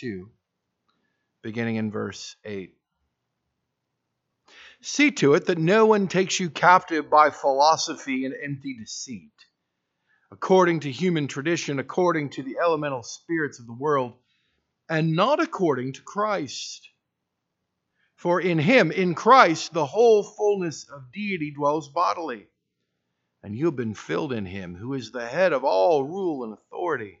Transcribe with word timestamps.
2, 0.00 0.30
beginning 1.42 1.76
in 1.76 1.90
verse 1.90 2.36
8. 2.44 2.74
See 4.82 5.10
to 5.12 5.34
it 5.34 5.46
that 5.46 5.58
no 5.58 5.86
one 5.86 6.06
takes 6.06 6.38
you 6.38 6.50
captive 6.50 7.08
by 7.08 7.30
philosophy 7.30 8.24
and 8.24 8.34
empty 8.42 8.76
deceit, 8.78 9.32
according 10.30 10.80
to 10.80 10.92
human 10.92 11.28
tradition, 11.28 11.78
according 11.78 12.30
to 12.30 12.42
the 12.42 12.56
elemental 12.62 13.02
spirits 13.02 13.58
of 13.58 13.66
the 13.66 13.72
world, 13.72 14.12
and 14.88 15.16
not 15.16 15.40
according 15.40 15.94
to 15.94 16.02
Christ. 16.02 16.88
For 18.16 18.40
in 18.40 18.58
him, 18.58 18.92
in 18.92 19.14
Christ, 19.14 19.72
the 19.72 19.86
whole 19.86 20.22
fullness 20.22 20.88
of 20.88 21.12
deity 21.12 21.52
dwells 21.52 21.88
bodily. 21.88 22.46
And 23.42 23.56
you 23.56 23.66
have 23.66 23.76
been 23.76 23.94
filled 23.94 24.32
in 24.32 24.46
him, 24.46 24.74
who 24.74 24.94
is 24.94 25.10
the 25.10 25.26
head 25.26 25.52
of 25.52 25.64
all 25.64 26.04
rule 26.04 26.44
and 26.44 26.52
authority. 26.52 27.20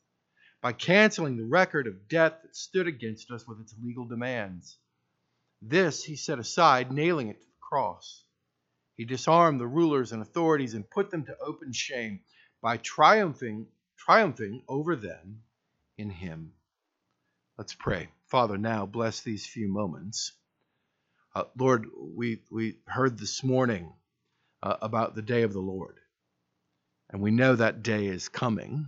by 0.61 0.73
canceling 0.73 1.37
the 1.37 1.43
record 1.43 1.87
of 1.87 2.07
debt 2.07 2.41
that 2.43 2.55
stood 2.55 2.87
against 2.87 3.31
us 3.31 3.47
with 3.47 3.59
its 3.59 3.73
legal 3.81 4.05
demands. 4.05 4.77
This 5.61 6.03
he 6.03 6.15
set 6.15 6.39
aside, 6.39 6.91
nailing 6.91 7.29
it 7.29 7.39
to 7.39 7.45
the 7.45 7.59
cross. 7.59 8.23
He 8.95 9.05
disarmed 9.05 9.59
the 9.59 9.67
rulers 9.67 10.11
and 10.11 10.21
authorities 10.21 10.73
and 10.73 10.89
put 10.89 11.11
them 11.11 11.25
to 11.25 11.37
open 11.39 11.73
shame 11.73 12.21
by 12.61 12.77
triumphing 12.77 13.67
triumphing 13.97 14.63
over 14.67 14.95
them 14.95 15.43
in 15.97 16.09
him. 16.09 16.53
Let's 17.57 17.75
pray. 17.75 18.09
Father, 18.27 18.57
now 18.57 18.87
bless 18.87 19.21
these 19.21 19.45
few 19.45 19.67
moments. 19.67 20.31
Uh, 21.35 21.43
Lord, 21.57 21.85
we, 21.95 22.41
we 22.49 22.77
heard 22.87 23.19
this 23.19 23.43
morning 23.43 23.93
uh, 24.63 24.77
about 24.81 25.15
the 25.15 25.21
day 25.21 25.43
of 25.43 25.53
the 25.53 25.59
Lord, 25.59 25.97
and 27.09 27.21
we 27.21 27.31
know 27.31 27.55
that 27.55 27.83
day 27.83 28.07
is 28.07 28.27
coming. 28.27 28.87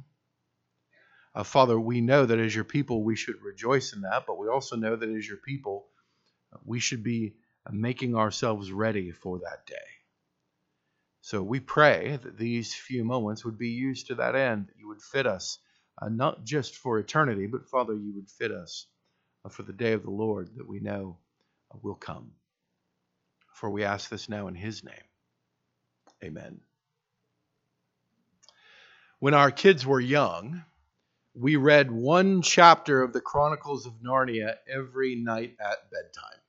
Uh, 1.35 1.43
Father, 1.43 1.79
we 1.79 2.01
know 2.01 2.25
that 2.25 2.39
as 2.39 2.53
your 2.53 2.63
people 2.63 3.03
we 3.03 3.15
should 3.15 3.41
rejoice 3.41 3.93
in 3.93 4.01
that, 4.01 4.25
but 4.27 4.37
we 4.37 4.47
also 4.47 4.75
know 4.75 4.95
that 4.95 5.09
as 5.09 5.27
your 5.27 5.37
people 5.37 5.87
uh, 6.53 6.57
we 6.65 6.79
should 6.79 7.03
be 7.03 7.35
uh, 7.65 7.71
making 7.73 8.15
ourselves 8.15 8.71
ready 8.71 9.11
for 9.11 9.39
that 9.39 9.65
day. 9.65 9.75
So 11.21 11.41
we 11.41 11.59
pray 11.59 12.19
that 12.21 12.37
these 12.37 12.73
few 12.73 13.03
moments 13.03 13.45
would 13.45 13.57
be 13.57 13.69
used 13.69 14.07
to 14.07 14.15
that 14.15 14.35
end, 14.35 14.67
that 14.67 14.77
you 14.77 14.89
would 14.89 15.01
fit 15.01 15.25
us, 15.25 15.57
uh, 16.01 16.09
not 16.09 16.43
just 16.43 16.75
for 16.75 16.99
eternity, 16.99 17.47
but 17.47 17.69
Father, 17.69 17.95
you 17.95 18.13
would 18.15 18.29
fit 18.29 18.51
us 18.51 18.87
for 19.49 19.63
the 19.63 19.73
day 19.73 19.93
of 19.93 20.03
the 20.03 20.11
Lord 20.11 20.49
that 20.57 20.67
we 20.67 20.79
know 20.79 21.17
will 21.81 21.95
come. 21.95 22.31
For 23.53 23.69
we 23.69 23.83
ask 23.83 24.09
this 24.09 24.29
now 24.29 24.47
in 24.47 24.55
his 24.55 24.83
name. 24.83 24.93
Amen. 26.23 26.59
When 29.19 29.33
our 29.33 29.51
kids 29.51 29.85
were 29.85 29.99
young, 29.99 30.63
we 31.35 31.55
read 31.55 31.91
one 31.91 32.41
chapter 32.41 33.01
of 33.01 33.11
the 33.11 33.21
Chronicles 33.21 33.87
of 33.87 33.93
Narnia 34.05 34.55
every 34.67 35.15
night 35.15 35.55
at 35.59 35.89
bedtime. 35.89 36.39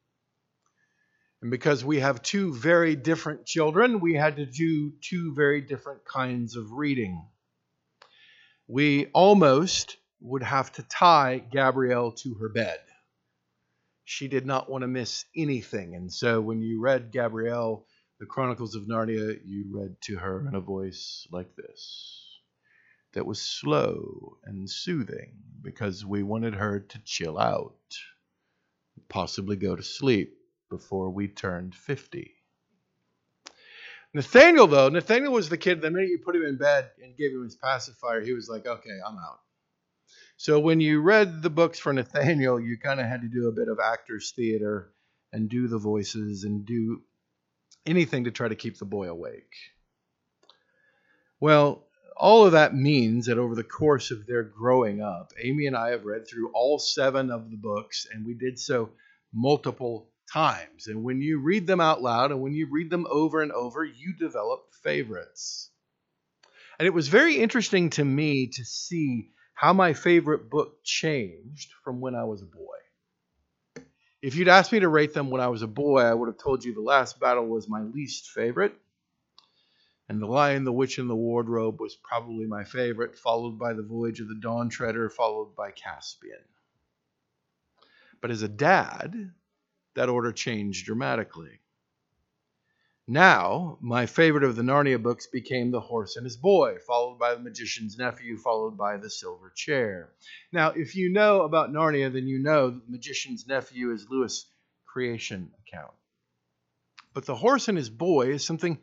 And 1.40 1.50
because 1.50 1.84
we 1.84 2.00
have 2.00 2.22
two 2.22 2.54
very 2.54 2.94
different 2.94 3.46
children, 3.46 4.00
we 4.00 4.14
had 4.14 4.36
to 4.36 4.46
do 4.46 4.92
two 5.00 5.34
very 5.34 5.60
different 5.62 6.04
kinds 6.04 6.56
of 6.56 6.72
reading. 6.72 7.22
We 8.66 9.06
almost 9.12 9.96
would 10.20 10.42
have 10.42 10.72
to 10.72 10.82
tie 10.82 11.38
Gabrielle 11.38 12.12
to 12.12 12.34
her 12.40 12.48
bed. 12.48 12.78
She 14.04 14.28
did 14.28 14.44
not 14.44 14.70
want 14.70 14.82
to 14.82 14.88
miss 14.88 15.24
anything. 15.36 15.94
And 15.94 16.12
so 16.12 16.40
when 16.40 16.60
you 16.60 16.80
read 16.80 17.10
Gabrielle, 17.10 17.86
the 18.20 18.26
Chronicles 18.26 18.74
of 18.74 18.84
Narnia, 18.84 19.38
you 19.44 19.64
read 19.70 19.96
to 20.02 20.16
her 20.16 20.46
in 20.46 20.54
a 20.54 20.60
voice 20.60 21.26
like 21.30 21.54
this 21.56 22.23
that 23.14 23.26
was 23.26 23.40
slow 23.40 24.38
and 24.44 24.68
soothing 24.68 25.32
because 25.62 26.04
we 26.04 26.22
wanted 26.22 26.54
her 26.54 26.80
to 26.80 26.98
chill 27.04 27.38
out, 27.38 27.74
possibly 29.08 29.56
go 29.56 29.74
to 29.74 29.82
sleep 29.82 30.36
before 30.70 31.10
we 31.10 31.28
turned 31.28 31.74
50. 31.74 32.34
Nathaniel, 34.12 34.66
though, 34.66 34.88
Nathaniel 34.88 35.32
was 35.32 35.48
the 35.48 35.56
kid, 35.56 35.80
the 35.80 35.90
minute 35.90 36.10
you 36.10 36.20
put 36.24 36.36
him 36.36 36.44
in 36.44 36.56
bed 36.56 36.90
and 37.02 37.16
gave 37.16 37.32
him 37.32 37.42
his 37.42 37.56
pacifier, 37.56 38.20
he 38.20 38.32
was 38.32 38.48
like, 38.48 38.66
okay, 38.66 38.98
I'm 39.04 39.16
out. 39.16 39.40
So 40.36 40.60
when 40.60 40.80
you 40.80 41.00
read 41.00 41.42
the 41.42 41.50
books 41.50 41.78
for 41.78 41.92
Nathaniel, 41.92 42.60
you 42.60 42.78
kind 42.78 43.00
of 43.00 43.06
had 43.06 43.22
to 43.22 43.28
do 43.28 43.48
a 43.48 43.52
bit 43.52 43.68
of 43.68 43.78
actors 43.82 44.32
theater 44.36 44.92
and 45.32 45.48
do 45.48 45.68
the 45.68 45.78
voices 45.78 46.44
and 46.44 46.64
do 46.64 47.02
anything 47.86 48.24
to 48.24 48.30
try 48.30 48.48
to 48.48 48.54
keep 48.54 48.78
the 48.78 48.84
boy 48.84 49.08
awake. 49.08 49.54
Well, 51.40 51.84
all 52.16 52.46
of 52.46 52.52
that 52.52 52.74
means 52.74 53.26
that 53.26 53.38
over 53.38 53.54
the 53.54 53.64
course 53.64 54.10
of 54.10 54.26
their 54.26 54.42
growing 54.42 55.00
up, 55.00 55.32
Amy 55.42 55.66
and 55.66 55.76
I 55.76 55.90
have 55.90 56.04
read 56.04 56.26
through 56.26 56.50
all 56.52 56.78
seven 56.78 57.30
of 57.30 57.50
the 57.50 57.56
books, 57.56 58.06
and 58.12 58.26
we 58.26 58.34
did 58.34 58.58
so 58.58 58.90
multiple 59.32 60.08
times. 60.32 60.86
And 60.86 61.04
when 61.04 61.20
you 61.20 61.38
read 61.38 61.66
them 61.66 61.80
out 61.80 62.02
loud 62.02 62.30
and 62.30 62.40
when 62.40 62.54
you 62.54 62.68
read 62.70 62.90
them 62.90 63.06
over 63.10 63.42
and 63.42 63.52
over, 63.52 63.84
you 63.84 64.14
develop 64.18 64.72
favorites. 64.82 65.70
And 66.78 66.86
it 66.86 66.94
was 66.94 67.08
very 67.08 67.36
interesting 67.36 67.90
to 67.90 68.04
me 68.04 68.48
to 68.48 68.64
see 68.64 69.30
how 69.54 69.72
my 69.72 69.92
favorite 69.92 70.50
book 70.50 70.82
changed 70.82 71.72
from 71.84 72.00
when 72.00 72.14
I 72.14 72.24
was 72.24 72.42
a 72.42 72.46
boy. 72.46 73.84
If 74.22 74.34
you'd 74.36 74.48
asked 74.48 74.72
me 74.72 74.80
to 74.80 74.88
rate 74.88 75.14
them 75.14 75.30
when 75.30 75.40
I 75.40 75.48
was 75.48 75.62
a 75.62 75.68
boy, 75.68 76.00
I 76.00 76.14
would 76.14 76.28
have 76.28 76.38
told 76.38 76.64
you 76.64 76.74
The 76.74 76.80
Last 76.80 77.20
Battle 77.20 77.46
was 77.46 77.68
my 77.68 77.82
least 77.82 78.30
favorite. 78.30 78.74
And 80.08 80.20
The 80.20 80.26
Lion, 80.26 80.64
the 80.64 80.72
Witch, 80.72 80.98
and 80.98 81.08
the 81.08 81.16
Wardrobe 81.16 81.80
was 81.80 81.96
probably 81.96 82.46
my 82.46 82.64
favorite, 82.64 83.16
followed 83.16 83.58
by 83.58 83.72
The 83.72 83.82
Voyage 83.82 84.20
of 84.20 84.28
the 84.28 84.38
Dawn 84.40 84.68
Treader, 84.68 85.08
followed 85.08 85.56
by 85.56 85.70
Caspian. 85.70 86.44
But 88.20 88.30
as 88.30 88.42
a 88.42 88.48
dad, 88.48 89.32
that 89.94 90.08
order 90.08 90.32
changed 90.32 90.84
dramatically. 90.84 91.60
Now, 93.06 93.76
my 93.82 94.06
favorite 94.06 94.44
of 94.44 94.56
the 94.56 94.62
Narnia 94.62 95.02
books 95.02 95.26
became 95.26 95.70
The 95.70 95.80
Horse 95.80 96.16
and 96.16 96.24
His 96.24 96.38
Boy, 96.38 96.76
followed 96.86 97.18
by 97.18 97.34
The 97.34 97.40
Magician's 97.40 97.98
Nephew, 97.98 98.38
followed 98.38 98.78
by 98.78 98.96
The 98.96 99.10
Silver 99.10 99.52
Chair. 99.54 100.12
Now, 100.52 100.70
if 100.70 100.96
you 100.96 101.10
know 101.10 101.42
about 101.42 101.70
Narnia, 101.70 102.10
then 102.10 102.26
you 102.26 102.38
know 102.38 102.70
that 102.70 102.86
The 102.86 102.92
Magician's 102.92 103.46
Nephew 103.46 103.92
is 103.92 104.08
Lewis' 104.08 104.46
creation 104.86 105.50
account. 105.66 105.92
But 107.12 107.26
The 107.26 107.36
Horse 107.36 107.68
and 107.68 107.76
His 107.76 107.90
Boy 107.90 108.28
is 108.28 108.44
something 108.44 108.78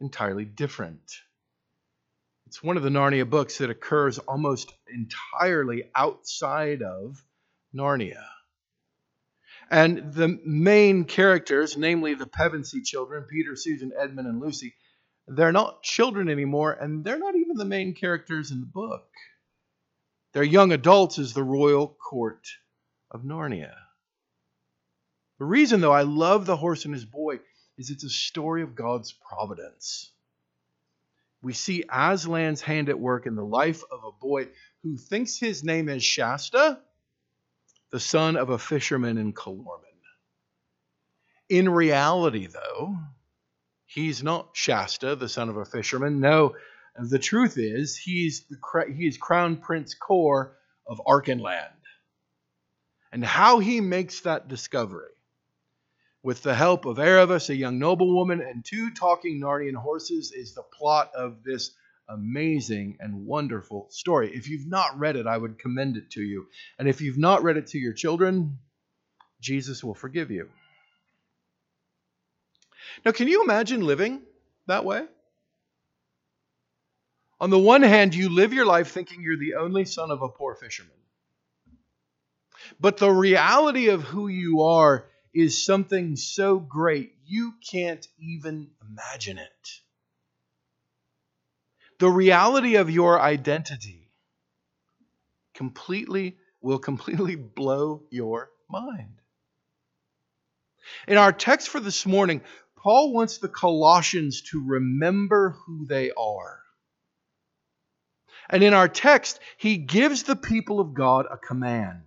entirely 0.00 0.44
different. 0.44 1.20
It's 2.46 2.62
one 2.62 2.76
of 2.76 2.82
the 2.82 2.88
Narnia 2.88 3.28
books 3.28 3.58
that 3.58 3.70
occurs 3.70 4.18
almost 4.18 4.72
entirely 4.92 5.84
outside 5.94 6.82
of 6.82 7.22
Narnia. 7.74 8.24
And 9.70 10.14
the 10.14 10.38
main 10.44 11.04
characters, 11.04 11.76
namely 11.76 12.14
the 12.14 12.26
Pevensie 12.26 12.82
children, 12.82 13.24
Peter, 13.24 13.54
Susan, 13.54 13.92
Edmund, 13.98 14.26
and 14.28 14.40
Lucy, 14.40 14.74
they're 15.26 15.52
not 15.52 15.82
children 15.82 16.30
anymore, 16.30 16.72
and 16.72 17.04
they're 17.04 17.18
not 17.18 17.36
even 17.36 17.56
the 17.56 17.66
main 17.66 17.94
characters 17.94 18.50
in 18.50 18.60
the 18.60 18.66
book. 18.66 19.06
They're 20.32 20.42
young 20.42 20.72
adults 20.72 21.18
as 21.18 21.34
the 21.34 21.42
royal 21.42 21.88
court 21.88 22.48
of 23.10 23.24
Narnia. 23.24 23.74
The 25.38 25.44
reason, 25.44 25.82
though, 25.82 25.92
I 25.92 26.02
love 26.02 26.46
The 26.46 26.56
Horse 26.56 26.86
and 26.86 26.94
His 26.94 27.04
Boy 27.04 27.40
is 27.78 27.90
it's 27.90 28.04
a 28.04 28.10
story 28.10 28.62
of 28.62 28.74
God's 28.74 29.12
providence. 29.12 30.10
We 31.40 31.52
see 31.52 31.84
Aslan's 31.88 32.60
hand 32.60 32.88
at 32.88 32.98
work 32.98 33.26
in 33.26 33.36
the 33.36 33.44
life 33.44 33.82
of 33.90 34.00
a 34.04 34.10
boy 34.10 34.48
who 34.82 34.96
thinks 34.96 35.38
his 35.38 35.62
name 35.62 35.88
is 35.88 36.02
Shasta, 36.02 36.80
the 37.90 38.00
son 38.00 38.36
of 38.36 38.50
a 38.50 38.58
fisherman 38.58 39.16
in 39.16 39.32
Calormen. 39.32 39.84
In 41.48 41.68
reality, 41.68 42.48
though, 42.48 42.96
he's 43.86 44.22
not 44.22 44.50
Shasta, 44.52 45.16
the 45.16 45.28
son 45.28 45.48
of 45.48 45.56
a 45.56 45.64
fisherman. 45.64 46.20
No, 46.20 46.56
the 46.98 47.18
truth 47.18 47.56
is 47.56 47.96
he's 47.96 48.44
the 48.50 48.58
he's 48.94 49.16
Crown 49.16 49.56
Prince 49.56 49.94
Cor 49.94 50.56
of 50.86 51.00
Archenland. 51.06 51.70
And 53.12 53.24
how 53.24 53.60
he 53.60 53.80
makes 53.80 54.20
that 54.22 54.48
discovery, 54.48 55.12
with 56.22 56.42
the 56.42 56.54
help 56.54 56.84
of 56.84 56.98
Aravis, 56.98 57.48
a 57.48 57.54
young 57.54 57.78
noblewoman, 57.78 58.40
and 58.40 58.64
two 58.64 58.90
talking 58.90 59.40
Narnian 59.40 59.76
horses, 59.76 60.32
is 60.32 60.54
the 60.54 60.62
plot 60.62 61.10
of 61.14 61.42
this 61.44 61.72
amazing 62.08 62.96
and 63.00 63.26
wonderful 63.26 63.86
story. 63.90 64.30
If 64.34 64.48
you've 64.48 64.66
not 64.66 64.98
read 64.98 65.16
it, 65.16 65.26
I 65.26 65.36
would 65.36 65.58
commend 65.58 65.96
it 65.96 66.10
to 66.12 66.22
you. 66.22 66.46
And 66.78 66.88
if 66.88 67.00
you've 67.00 67.18
not 67.18 67.42
read 67.42 67.56
it 67.56 67.68
to 67.68 67.78
your 67.78 67.92
children, 67.92 68.58
Jesus 69.40 69.84
will 69.84 69.94
forgive 69.94 70.30
you. 70.30 70.48
Now, 73.04 73.12
can 73.12 73.28
you 73.28 73.44
imagine 73.44 73.82
living 73.82 74.22
that 74.66 74.84
way? 74.84 75.04
On 77.40 77.50
the 77.50 77.58
one 77.58 77.82
hand, 77.82 78.14
you 78.14 78.28
live 78.30 78.52
your 78.52 78.66
life 78.66 78.90
thinking 78.90 79.22
you're 79.22 79.36
the 79.36 79.54
only 79.54 79.84
son 79.84 80.10
of 80.10 80.22
a 80.22 80.28
poor 80.28 80.54
fisherman. 80.56 80.92
But 82.80 82.96
the 82.96 83.10
reality 83.10 83.88
of 83.90 84.02
who 84.02 84.26
you 84.28 84.62
are 84.62 85.06
is 85.40 85.64
something 85.64 86.16
so 86.16 86.58
great, 86.58 87.14
you 87.26 87.54
can't 87.70 88.06
even 88.18 88.70
imagine 88.88 89.38
it. 89.38 89.70
The 91.98 92.10
reality 92.10 92.76
of 92.76 92.90
your 92.90 93.20
identity 93.20 94.08
completely 95.54 96.36
will 96.60 96.78
completely 96.78 97.36
blow 97.56 98.02
your 98.10 98.50
mind. 98.68 99.20
In 101.06 101.18
our 101.18 101.32
text 101.32 101.68
for 101.68 101.80
this 101.80 102.06
morning, 102.06 102.40
Paul 102.76 103.12
wants 103.12 103.38
the 103.38 103.48
Colossians 103.48 104.42
to 104.50 104.64
remember 104.64 105.50
who 105.50 105.86
they 105.86 106.10
are. 106.12 106.60
And 108.48 108.62
in 108.62 108.72
our 108.72 108.88
text, 108.88 109.40
he 109.58 109.76
gives 109.76 110.22
the 110.22 110.36
people 110.36 110.80
of 110.80 110.94
God 110.94 111.26
a 111.30 111.36
command. 111.36 112.02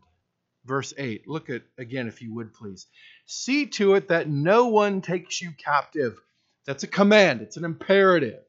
Verse 0.66 0.94
8, 0.98 1.28
look 1.28 1.50
at 1.50 1.64
again, 1.78 2.08
if 2.08 2.22
you 2.22 2.34
would 2.36 2.54
please. 2.54 2.88
See 3.26 3.66
to 3.68 3.96
it 3.96 4.10
that 4.10 4.30
no 4.30 4.68
one 4.68 5.02
takes 5.02 5.42
you 5.42 5.52
captive. 5.58 6.20
That's 6.66 6.84
a 6.84 6.88
command, 6.88 7.42
it's 7.42 7.58
an 7.58 7.66
imperative. 7.66 8.44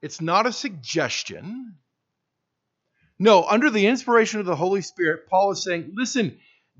It's 0.00 0.20
not 0.20 0.46
a 0.46 0.52
suggestion. 0.52 1.74
No, 3.18 3.44
under 3.44 3.70
the 3.70 3.86
inspiration 3.86 4.40
of 4.40 4.46
the 4.46 4.56
Holy 4.56 4.82
Spirit, 4.82 5.28
Paul 5.28 5.52
is 5.52 5.62
saying, 5.62 5.92
listen, 5.94 6.38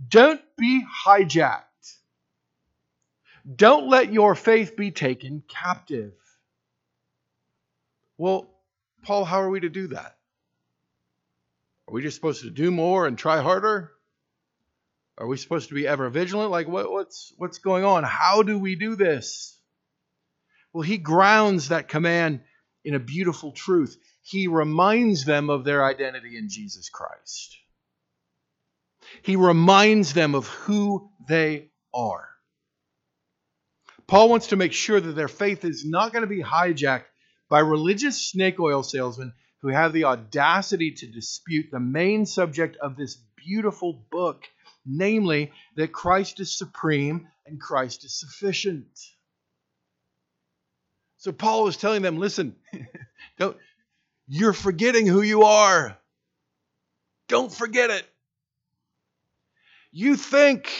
don't 0.08 0.40
be 0.58 0.84
hijacked. 1.06 1.62
Don't 3.54 3.88
let 3.88 4.12
your 4.12 4.34
faith 4.34 4.76
be 4.76 4.90
taken 4.90 5.42
captive. 5.48 6.12
Well, 8.18 8.50
Paul, 9.02 9.24
how 9.24 9.40
are 9.40 9.50
we 9.50 9.60
to 9.60 9.68
do 9.68 9.88
that? 9.88 10.15
Are 11.88 11.94
we 11.94 12.02
just 12.02 12.16
supposed 12.16 12.42
to 12.42 12.50
do 12.50 12.70
more 12.70 13.06
and 13.06 13.16
try 13.16 13.40
harder? 13.40 13.92
Are 15.18 15.26
we 15.26 15.36
supposed 15.36 15.68
to 15.68 15.74
be 15.74 15.86
ever 15.86 16.10
vigilant? 16.10 16.50
Like 16.50 16.68
what, 16.68 16.90
what's 16.90 17.32
what's 17.38 17.58
going 17.58 17.84
on? 17.84 18.04
How 18.04 18.42
do 18.42 18.58
we 18.58 18.74
do 18.74 18.96
this? 18.96 19.58
Well, 20.72 20.82
he 20.82 20.98
grounds 20.98 21.68
that 21.68 21.88
command 21.88 22.40
in 22.84 22.94
a 22.94 23.00
beautiful 23.00 23.52
truth. 23.52 23.96
He 24.22 24.46
reminds 24.46 25.24
them 25.24 25.48
of 25.48 25.64
their 25.64 25.84
identity 25.84 26.36
in 26.36 26.48
Jesus 26.48 26.90
Christ. 26.90 27.56
He 29.22 29.36
reminds 29.36 30.12
them 30.12 30.34
of 30.34 30.48
who 30.48 31.10
they 31.28 31.70
are. 31.94 32.28
Paul 34.06 34.28
wants 34.28 34.48
to 34.48 34.56
make 34.56 34.72
sure 34.72 35.00
that 35.00 35.12
their 35.12 35.28
faith 35.28 35.64
is 35.64 35.84
not 35.84 36.12
going 36.12 36.22
to 36.22 36.28
be 36.28 36.42
hijacked 36.42 37.06
by 37.48 37.60
religious 37.60 38.30
snake 38.30 38.60
oil 38.60 38.82
salesmen 38.82 39.32
who 39.66 39.72
have 39.72 39.92
the 39.92 40.04
audacity 40.04 40.92
to 40.92 41.08
dispute 41.08 41.66
the 41.72 41.80
main 41.80 42.24
subject 42.24 42.76
of 42.76 42.94
this 42.94 43.16
beautiful 43.34 43.92
book, 44.12 44.44
namely 44.84 45.50
that 45.74 45.90
Christ 45.90 46.38
is 46.38 46.56
supreme 46.56 47.26
and 47.44 47.60
Christ 47.60 48.04
is 48.04 48.14
sufficient. 48.14 48.86
So 51.16 51.32
Paul 51.32 51.66
is 51.66 51.76
telling 51.76 52.02
them, 52.02 52.16
listen, 52.16 52.54
don't 53.40 53.56
you're 54.28 54.52
forgetting 54.52 55.08
who 55.08 55.22
you 55.22 55.42
are. 55.42 55.98
Don't 57.26 57.52
forget 57.52 57.90
it. 57.90 58.06
You 59.90 60.14
think 60.14 60.70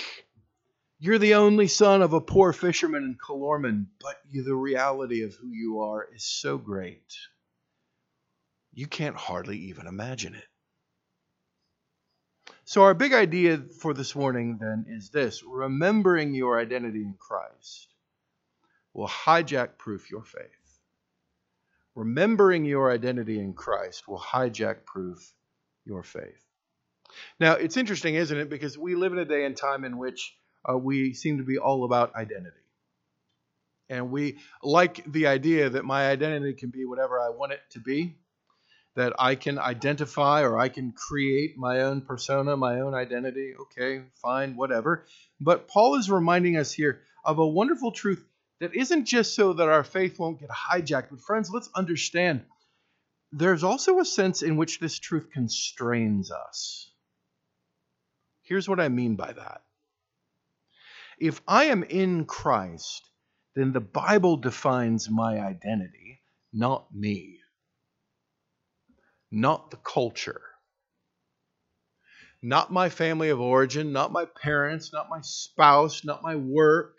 you're 1.00 1.18
the 1.18 1.34
only 1.34 1.66
son 1.66 2.02
of 2.02 2.12
a 2.12 2.20
poor 2.20 2.52
fisherman 2.52 3.02
in 3.02 3.16
Calormen, 3.18 3.86
but 4.00 4.14
the 4.32 4.54
reality 4.54 5.24
of 5.24 5.34
who 5.34 5.48
you 5.48 5.80
are 5.80 6.06
is 6.14 6.22
so 6.22 6.56
great. 6.56 7.02
You 8.76 8.86
can't 8.86 9.16
hardly 9.16 9.56
even 9.70 9.86
imagine 9.86 10.34
it. 10.34 10.44
So, 12.66 12.82
our 12.82 12.92
big 12.92 13.14
idea 13.14 13.56
for 13.80 13.94
this 13.94 14.14
morning 14.14 14.58
then 14.60 14.84
is 14.88 15.08
this 15.08 15.42
remembering 15.42 16.34
your 16.34 16.60
identity 16.60 17.00
in 17.00 17.14
Christ 17.18 17.88
will 18.92 19.08
hijack 19.08 19.78
proof 19.78 20.10
your 20.10 20.24
faith. 20.24 20.42
Remembering 21.94 22.66
your 22.66 22.92
identity 22.92 23.40
in 23.40 23.54
Christ 23.54 24.06
will 24.06 24.20
hijack 24.20 24.84
proof 24.84 25.32
your 25.86 26.02
faith. 26.02 26.44
Now, 27.40 27.52
it's 27.52 27.78
interesting, 27.78 28.14
isn't 28.14 28.36
it? 28.36 28.50
Because 28.50 28.76
we 28.76 28.94
live 28.94 29.12
in 29.12 29.18
a 29.18 29.24
day 29.24 29.46
and 29.46 29.56
time 29.56 29.84
in 29.84 29.96
which 29.96 30.36
uh, 30.70 30.76
we 30.76 31.14
seem 31.14 31.38
to 31.38 31.44
be 31.44 31.56
all 31.56 31.84
about 31.84 32.14
identity. 32.14 32.56
And 33.88 34.10
we 34.10 34.36
like 34.62 35.10
the 35.10 35.28
idea 35.28 35.70
that 35.70 35.86
my 35.86 36.10
identity 36.10 36.52
can 36.52 36.68
be 36.68 36.84
whatever 36.84 37.18
I 37.18 37.30
want 37.30 37.52
it 37.52 37.60
to 37.70 37.80
be, 37.80 38.16
that 38.96 39.12
I 39.18 39.34
can 39.34 39.58
identify 39.58 40.42
or 40.42 40.58
I 40.58 40.68
can 40.68 40.92
create 40.92 41.56
my 41.56 41.82
own 41.82 42.00
persona, 42.00 42.56
my 42.56 42.80
own 42.80 42.94
identity. 42.94 43.54
Okay, 43.60 44.02
fine, 44.22 44.56
whatever. 44.56 45.04
But 45.40 45.68
Paul 45.68 45.96
is 45.96 46.10
reminding 46.10 46.56
us 46.56 46.72
here 46.72 47.02
of 47.24 47.38
a 47.38 47.46
wonderful 47.46 47.92
truth 47.92 48.24
that 48.58 48.74
isn't 48.74 49.04
just 49.04 49.34
so 49.34 49.52
that 49.52 49.68
our 49.68 49.84
faith 49.84 50.18
won't 50.18 50.40
get 50.40 50.48
hijacked, 50.48 51.10
but 51.10 51.20
friends, 51.20 51.50
let's 51.50 51.68
understand 51.74 52.42
there's 53.32 53.64
also 53.64 53.98
a 53.98 54.04
sense 54.04 54.42
in 54.42 54.56
which 54.56 54.80
this 54.80 54.98
truth 54.98 55.28
constrains 55.30 56.30
us. 56.30 56.90
Here's 58.42 58.68
what 58.68 58.80
I 58.80 58.88
mean 58.88 59.16
by 59.16 59.32
that 59.32 59.62
if 61.18 61.42
I 61.46 61.64
am 61.64 61.82
in 61.82 62.24
Christ, 62.24 63.10
then 63.54 63.72
the 63.72 63.80
Bible 63.80 64.36
defines 64.36 65.10
my 65.10 65.40
identity, 65.40 66.20
not 66.52 66.86
me, 66.94 67.40
not 69.36 69.70
the 69.70 69.76
culture, 69.76 70.40
not 72.42 72.72
my 72.72 72.88
family 72.88 73.28
of 73.28 73.38
origin, 73.38 73.92
not 73.92 74.10
my 74.10 74.24
parents, 74.24 74.92
not 74.94 75.10
my 75.10 75.20
spouse, 75.20 76.04
not 76.04 76.22
my 76.22 76.36
work, 76.36 76.96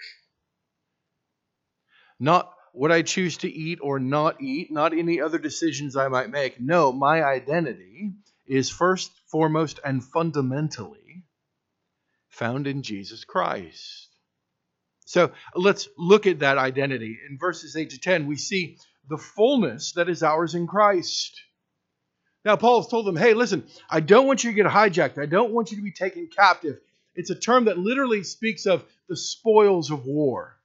not 2.20 2.54
what 2.74 2.92
I 2.92 3.02
choose 3.02 3.38
to 3.38 3.52
eat 3.52 3.80
or 3.82 4.00
not 4.00 4.40
eat, 4.40 4.72
not 4.72 4.96
any 4.96 5.20
other 5.20 5.40
decisions 5.40 5.96
I 5.96 6.10
might 6.10 6.30
make. 6.30 6.62
No, 6.62 6.92
my 6.92 7.24
identity 7.24 8.14
is 8.46 8.70
first, 8.70 9.12
foremost, 9.32 9.80
and 9.84 10.04
fundamentally 10.04 11.26
found 12.30 12.68
in 12.68 12.84
Jesus 12.84 13.24
Christ. 13.24 14.10
So 15.06 15.32
let's 15.56 15.90
look 15.98 16.28
at 16.28 16.40
that 16.40 16.60
identity. 16.60 17.18
In 17.28 17.40
verses 17.40 17.76
8 17.76 17.90
to 17.92 17.98
10, 17.98 18.28
we 18.28 18.36
see 18.36 18.78
the 19.10 19.18
fullness 19.18 19.94
that 19.94 20.08
is 20.08 20.22
ours 20.22 20.54
in 20.54 20.68
Christ. 20.68 21.42
Now, 22.48 22.56
Paul's 22.56 22.88
told 22.88 23.06
them, 23.06 23.18
hey, 23.18 23.34
listen, 23.34 23.68
I 23.90 24.00
don't 24.00 24.26
want 24.26 24.46
you 24.46 24.52
to 24.52 24.56
get 24.56 24.68
hijacked. 24.68 25.22
I 25.22 25.26
don't 25.26 25.52
want 25.52 25.70
you 25.70 25.78
to 25.80 25.84
be 25.84 25.92
taken 25.92 26.30
captive. 26.34 26.80
It's 27.14 27.30
a 27.30 27.36
term 27.36 27.66
that 27.66 27.78
literally 27.78 28.24
speaks 28.24 28.66
of 28.66 28.86
the 29.10 29.18
spoils 29.18 29.92
of 29.92 30.06
war. 30.06 30.58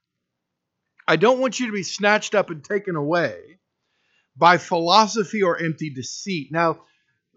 I 1.09 1.17
don't 1.17 1.41
want 1.41 1.59
you 1.59 1.67
to 1.67 1.73
be 1.73 1.83
snatched 1.83 2.37
up 2.37 2.51
and 2.51 2.63
taken 2.63 2.95
away 2.95 3.59
by 4.37 4.59
philosophy 4.59 5.43
or 5.43 5.59
empty 5.59 5.91
deceit. 5.91 6.53
Now, 6.53 6.83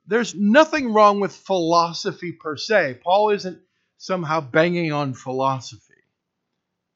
there's 0.06 0.36
nothing 0.36 0.94
wrong 0.94 1.20
with 1.20 1.36
philosophy 1.36 2.32
per 2.32 2.56
se. 2.56 3.00
Paul 3.04 3.32
isn't 3.32 3.58
somehow 3.98 4.42
banging 4.42 4.92
on 4.92 5.16
philosophy. 5.16 5.82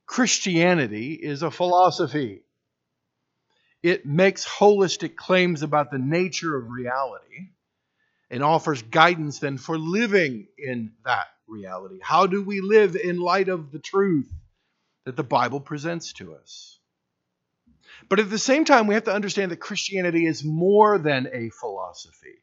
Christianity 0.05 1.13
is 1.13 1.41
a 1.41 1.49
philosophy. 1.49 2.43
It 3.81 4.05
makes 4.05 4.45
holistic 4.45 5.15
claims 5.15 5.61
about 5.61 5.91
the 5.91 5.99
nature 5.99 6.55
of 6.55 6.69
reality 6.69 7.49
and 8.29 8.43
offers 8.43 8.81
guidance 8.81 9.39
then 9.39 9.57
for 9.57 9.77
living 9.77 10.47
in 10.57 10.91
that 11.05 11.27
reality. 11.47 11.99
How 12.01 12.27
do 12.27 12.43
we 12.43 12.61
live 12.61 12.95
in 12.95 13.19
light 13.19 13.49
of 13.49 13.71
the 13.71 13.79
truth 13.79 14.31
that 15.05 15.15
the 15.15 15.23
Bible 15.23 15.61
presents 15.61 16.13
to 16.13 16.35
us? 16.35 16.79
But 18.07 18.19
at 18.19 18.29
the 18.29 18.37
same 18.37 18.65
time, 18.65 18.87
we 18.87 18.95
have 18.95 19.05
to 19.05 19.13
understand 19.13 19.51
that 19.51 19.57
Christianity 19.57 20.25
is 20.25 20.43
more 20.43 20.97
than 20.97 21.27
a 21.31 21.49
philosophy. 21.49 22.35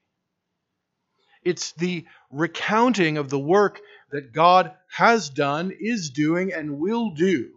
It's 1.43 1.73
the 1.73 2.07
recounting 2.31 3.19
of 3.19 3.31
the 3.31 3.39
work 3.39 3.81
that 4.11 4.33
God 4.33 4.75
has 4.91 5.31
done, 5.31 5.73
is 5.79 6.11
doing, 6.11 6.53
and 6.53 6.79
will 6.79 7.11
do 7.11 7.53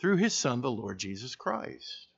through 0.00 0.16
his 0.16 0.34
Son, 0.34 0.60
the 0.60 0.70
Lord 0.70 0.98
Jesus 0.98 1.36
Christ. 1.36 2.08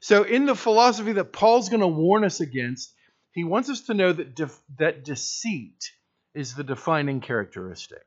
So, 0.00 0.22
in 0.22 0.46
the 0.46 0.54
philosophy 0.54 1.12
that 1.12 1.32
Paul's 1.32 1.68
going 1.68 1.80
to 1.80 1.86
warn 1.86 2.24
us 2.24 2.40
against, 2.40 2.94
he 3.32 3.44
wants 3.44 3.68
us 3.68 3.82
to 3.82 3.94
know 3.94 4.12
that, 4.12 4.36
that 4.78 5.04
deceit 5.04 5.92
is 6.34 6.54
the 6.54 6.64
defining 6.64 7.20
characteristic. 7.20 8.04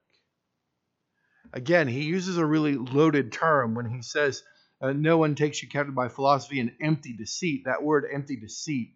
Again, 1.53 1.87
he 1.87 2.03
uses 2.03 2.37
a 2.37 2.45
really 2.45 2.75
loaded 2.75 3.31
term 3.31 3.75
when 3.75 3.85
he 3.85 4.01
says 4.01 4.43
uh, 4.81 4.91
no 4.91 5.17
one 5.17 5.35
takes 5.35 5.61
you 5.61 5.69
captive 5.69 5.93
by 5.93 6.07
philosophy 6.07 6.59
and 6.59 6.71
empty 6.81 7.13
deceit. 7.13 7.65
That 7.65 7.83
word, 7.83 8.05
empty 8.11 8.37
deceit, 8.37 8.95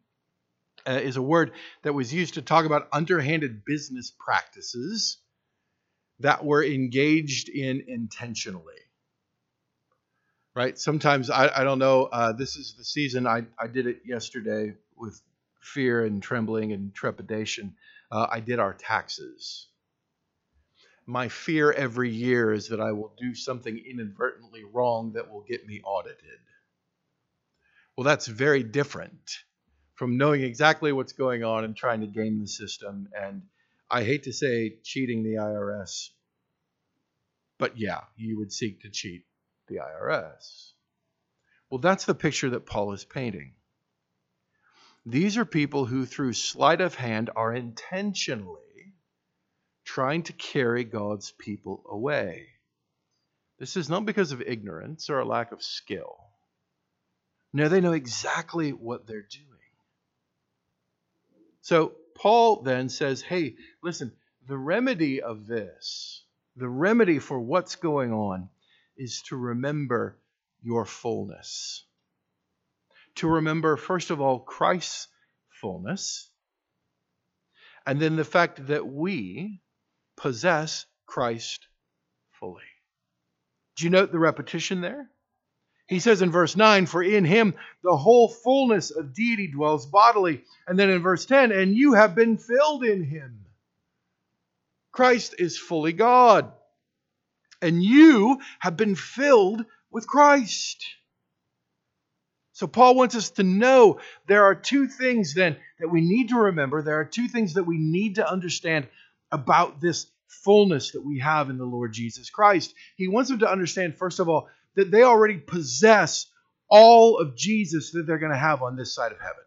uh, 0.87 0.93
is 0.93 1.17
a 1.17 1.21
word 1.21 1.51
that 1.83 1.93
was 1.93 2.13
used 2.13 2.33
to 2.33 2.41
talk 2.41 2.65
about 2.65 2.87
underhanded 2.91 3.63
business 3.63 4.11
practices 4.11 5.17
that 6.19 6.43
were 6.43 6.63
engaged 6.63 7.47
in 7.47 7.85
intentionally. 7.87 8.73
Right? 10.57 10.75
Sometimes, 10.75 11.29
I, 11.29 11.51
I 11.55 11.63
don't 11.63 11.77
know, 11.77 12.05
uh, 12.05 12.31
this 12.31 12.55
is 12.55 12.73
the 12.75 12.83
season, 12.83 13.27
I, 13.27 13.43
I 13.59 13.67
did 13.67 13.85
it 13.85 14.01
yesterday 14.03 14.73
with 14.95 15.21
fear 15.61 16.03
and 16.03 16.19
trembling 16.19 16.71
and 16.71 16.95
trepidation. 16.95 17.75
Uh, 18.11 18.25
I 18.27 18.39
did 18.39 18.57
our 18.57 18.73
taxes. 18.73 19.67
My 21.05 21.27
fear 21.27 21.71
every 21.71 22.09
year 22.09 22.53
is 22.53 22.69
that 22.69 22.81
I 22.81 22.91
will 22.93 23.13
do 23.19 23.35
something 23.35 23.77
inadvertently 23.77 24.63
wrong 24.63 25.13
that 25.13 25.31
will 25.31 25.43
get 25.47 25.67
me 25.67 25.79
audited. 25.83 26.39
Well, 27.95 28.05
that's 28.05 28.25
very 28.25 28.63
different 28.63 29.37
from 29.93 30.17
knowing 30.17 30.41
exactly 30.41 30.91
what's 30.91 31.13
going 31.13 31.43
on 31.43 31.65
and 31.65 31.75
trying 31.75 32.01
to 32.01 32.07
game 32.07 32.39
the 32.39 32.47
system. 32.47 33.09
And 33.15 33.43
I 33.91 34.03
hate 34.03 34.23
to 34.23 34.33
say 34.33 34.77
cheating 34.83 35.21
the 35.21 35.35
IRS, 35.35 36.09
but 37.59 37.77
yeah, 37.77 38.01
you 38.15 38.39
would 38.39 38.51
seek 38.51 38.81
to 38.81 38.89
cheat 38.89 39.23
the 39.67 39.77
IRS. 39.77 40.71
Well, 41.69 41.79
that's 41.79 42.05
the 42.05 42.15
picture 42.15 42.51
that 42.51 42.65
Paul 42.65 42.93
is 42.93 43.03
painting. 43.03 43.53
These 45.05 45.37
are 45.37 45.45
people 45.45 45.85
who, 45.85 46.05
through 46.05 46.33
sleight 46.33 46.81
of 46.81 46.95
hand, 46.95 47.29
are 47.35 47.53
intentionally 47.53 48.61
trying 49.85 50.23
to 50.23 50.33
carry 50.33 50.83
God's 50.83 51.31
people 51.31 51.83
away. 51.89 52.47
This 53.57 53.77
is 53.77 53.89
not 53.89 54.05
because 54.05 54.31
of 54.31 54.41
ignorance 54.41 55.09
or 55.09 55.19
a 55.19 55.25
lack 55.25 55.51
of 55.51 55.63
skill. 55.63 56.17
No, 57.53 57.69
they 57.69 57.81
know 57.81 57.93
exactly 57.93 58.71
what 58.71 59.07
they're 59.07 59.21
doing. 59.21 59.45
So 61.61 61.93
Paul 62.15 62.61
then 62.61 62.89
says, 62.89 63.21
hey, 63.21 63.55
listen, 63.81 64.11
the 64.47 64.57
remedy 64.57 65.21
of 65.21 65.47
this, 65.47 66.23
the 66.55 66.69
remedy 66.69 67.19
for 67.19 67.39
what's 67.39 67.75
going 67.75 68.13
on, 68.13 68.49
is 68.97 69.21
to 69.23 69.37
remember 69.37 70.17
your 70.61 70.85
fullness. 70.85 71.85
To 73.15 73.27
remember, 73.27 73.77
first 73.77 74.11
of 74.11 74.21
all, 74.21 74.39
Christ's 74.39 75.07
fullness, 75.61 76.29
and 77.85 77.99
then 77.99 78.15
the 78.15 78.25
fact 78.25 78.67
that 78.67 78.85
we 78.85 79.61
possess 80.17 80.85
Christ 81.05 81.67
fully. 82.39 82.63
Do 83.77 83.85
you 83.85 83.89
note 83.89 84.11
the 84.11 84.19
repetition 84.19 84.81
there? 84.81 85.09
He 85.87 85.99
says 85.99 86.21
in 86.21 86.31
verse 86.31 86.57
9, 86.57 86.85
For 86.85 87.01
in 87.01 87.23
him 87.23 87.53
the 87.81 87.95
whole 87.95 88.27
fullness 88.27 88.91
of 88.91 89.13
deity 89.13 89.47
dwells 89.47 89.85
bodily. 89.85 90.43
And 90.67 90.77
then 90.77 90.89
in 90.89 91.01
verse 91.01 91.25
10, 91.25 91.53
And 91.53 91.73
you 91.73 91.93
have 91.93 92.13
been 92.13 92.37
filled 92.37 92.83
in 92.83 93.03
him. 93.03 93.45
Christ 94.91 95.35
is 95.39 95.57
fully 95.57 95.93
God. 95.93 96.51
And 97.61 97.83
you 97.83 98.39
have 98.59 98.77
been 98.77 98.95
filled 98.95 99.65
with 99.91 100.07
Christ. 100.07 100.85
So 102.53 102.65
Paul 102.65 102.95
wants 102.95 103.15
us 103.15 103.29
to 103.31 103.43
know 103.43 103.99
there 104.27 104.45
are 104.45 104.55
two 104.55 104.87
things 104.87 105.33
then 105.33 105.57
that 105.79 105.89
we 105.89 106.01
need 106.01 106.29
to 106.29 106.37
remember. 106.37 106.81
There 106.81 106.99
are 106.99 107.05
two 107.05 107.27
things 107.27 107.53
that 107.53 107.65
we 107.65 107.77
need 107.77 108.15
to 108.15 108.27
understand 108.27 108.87
about 109.31 109.79
this 109.79 110.07
fullness 110.27 110.91
that 110.91 111.05
we 111.05 111.19
have 111.19 111.49
in 111.49 111.57
the 111.57 111.65
Lord 111.65 111.93
Jesus 111.93 112.29
Christ. 112.29 112.73
He 112.95 113.07
wants 113.07 113.29
them 113.29 113.39
to 113.39 113.51
understand, 113.51 113.95
first 113.95 114.19
of 114.19 114.27
all, 114.27 114.49
that 114.75 114.91
they 114.91 115.03
already 115.03 115.37
possess 115.37 116.27
all 116.69 117.17
of 117.17 117.35
Jesus 117.35 117.91
that 117.91 118.07
they're 118.07 118.17
going 118.17 118.31
to 118.31 118.37
have 118.37 118.61
on 118.61 118.75
this 118.75 118.93
side 118.93 119.11
of 119.11 119.19
heaven. 119.19 119.43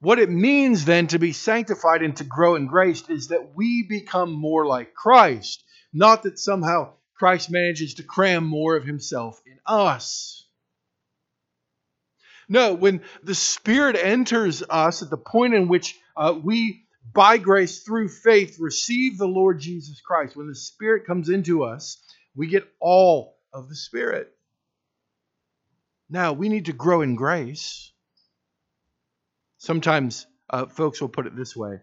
What 0.00 0.18
it 0.18 0.28
means 0.30 0.84
then 0.84 1.06
to 1.08 1.18
be 1.18 1.32
sanctified 1.32 2.02
and 2.02 2.16
to 2.18 2.24
grow 2.24 2.54
in 2.54 2.66
grace 2.66 3.08
is 3.08 3.28
that 3.28 3.54
we 3.54 3.82
become 3.82 4.32
more 4.32 4.66
like 4.66 4.94
Christ, 4.94 5.64
not 5.92 6.24
that 6.24 6.38
somehow 6.38 6.92
Christ 7.14 7.50
manages 7.50 7.94
to 7.94 8.02
cram 8.02 8.44
more 8.44 8.76
of 8.76 8.84
himself 8.84 9.40
in 9.46 9.58
us. 9.64 10.46
No, 12.48 12.74
when 12.74 13.02
the 13.22 13.34
Spirit 13.34 13.96
enters 13.96 14.62
us 14.68 15.02
at 15.02 15.10
the 15.10 15.16
point 15.16 15.54
in 15.54 15.66
which 15.66 15.98
uh, 16.16 16.38
we, 16.40 16.84
by 17.12 17.38
grace 17.38 17.82
through 17.82 18.08
faith, 18.08 18.58
receive 18.60 19.18
the 19.18 19.26
Lord 19.26 19.60
Jesus 19.60 20.00
Christ, 20.00 20.36
when 20.36 20.46
the 20.46 20.54
Spirit 20.54 21.06
comes 21.06 21.28
into 21.28 21.64
us, 21.64 22.00
we 22.36 22.46
get 22.48 22.70
all 22.80 23.38
of 23.52 23.68
the 23.68 23.74
Spirit. 23.74 24.30
Now, 26.08 26.34
we 26.34 26.48
need 26.48 26.66
to 26.66 26.72
grow 26.72 27.00
in 27.00 27.16
grace. 27.16 27.90
Sometimes 29.58 30.26
uh, 30.50 30.66
folks 30.66 31.00
will 31.00 31.08
put 31.08 31.26
it 31.26 31.36
this 31.36 31.56
way 31.56 31.80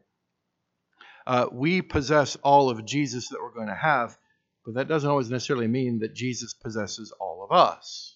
uh, 1.25 1.47
We 1.51 1.81
possess 1.81 2.35
all 2.37 2.69
of 2.69 2.85
Jesus 2.85 3.29
that 3.29 3.39
we're 3.41 3.53
going 3.53 3.67
to 3.67 3.75
have, 3.75 4.17
but 4.65 4.75
that 4.75 4.87
doesn't 4.87 5.09
always 5.09 5.29
necessarily 5.29 5.67
mean 5.67 5.99
that 5.99 6.13
Jesus 6.13 6.53
possesses 6.53 7.11
all 7.19 7.43
of 7.43 7.51
us. 7.51 8.15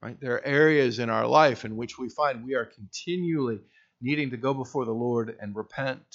Right? 0.00 0.18
There 0.18 0.34
are 0.36 0.46
areas 0.46 0.98
in 0.98 1.10
our 1.10 1.26
life 1.26 1.64
in 1.64 1.76
which 1.76 1.98
we 1.98 2.08
find 2.08 2.44
we 2.44 2.54
are 2.54 2.64
continually 2.64 3.60
needing 4.00 4.30
to 4.30 4.38
go 4.38 4.54
before 4.54 4.86
the 4.86 4.92
Lord 4.92 5.36
and 5.40 5.54
repent 5.54 6.06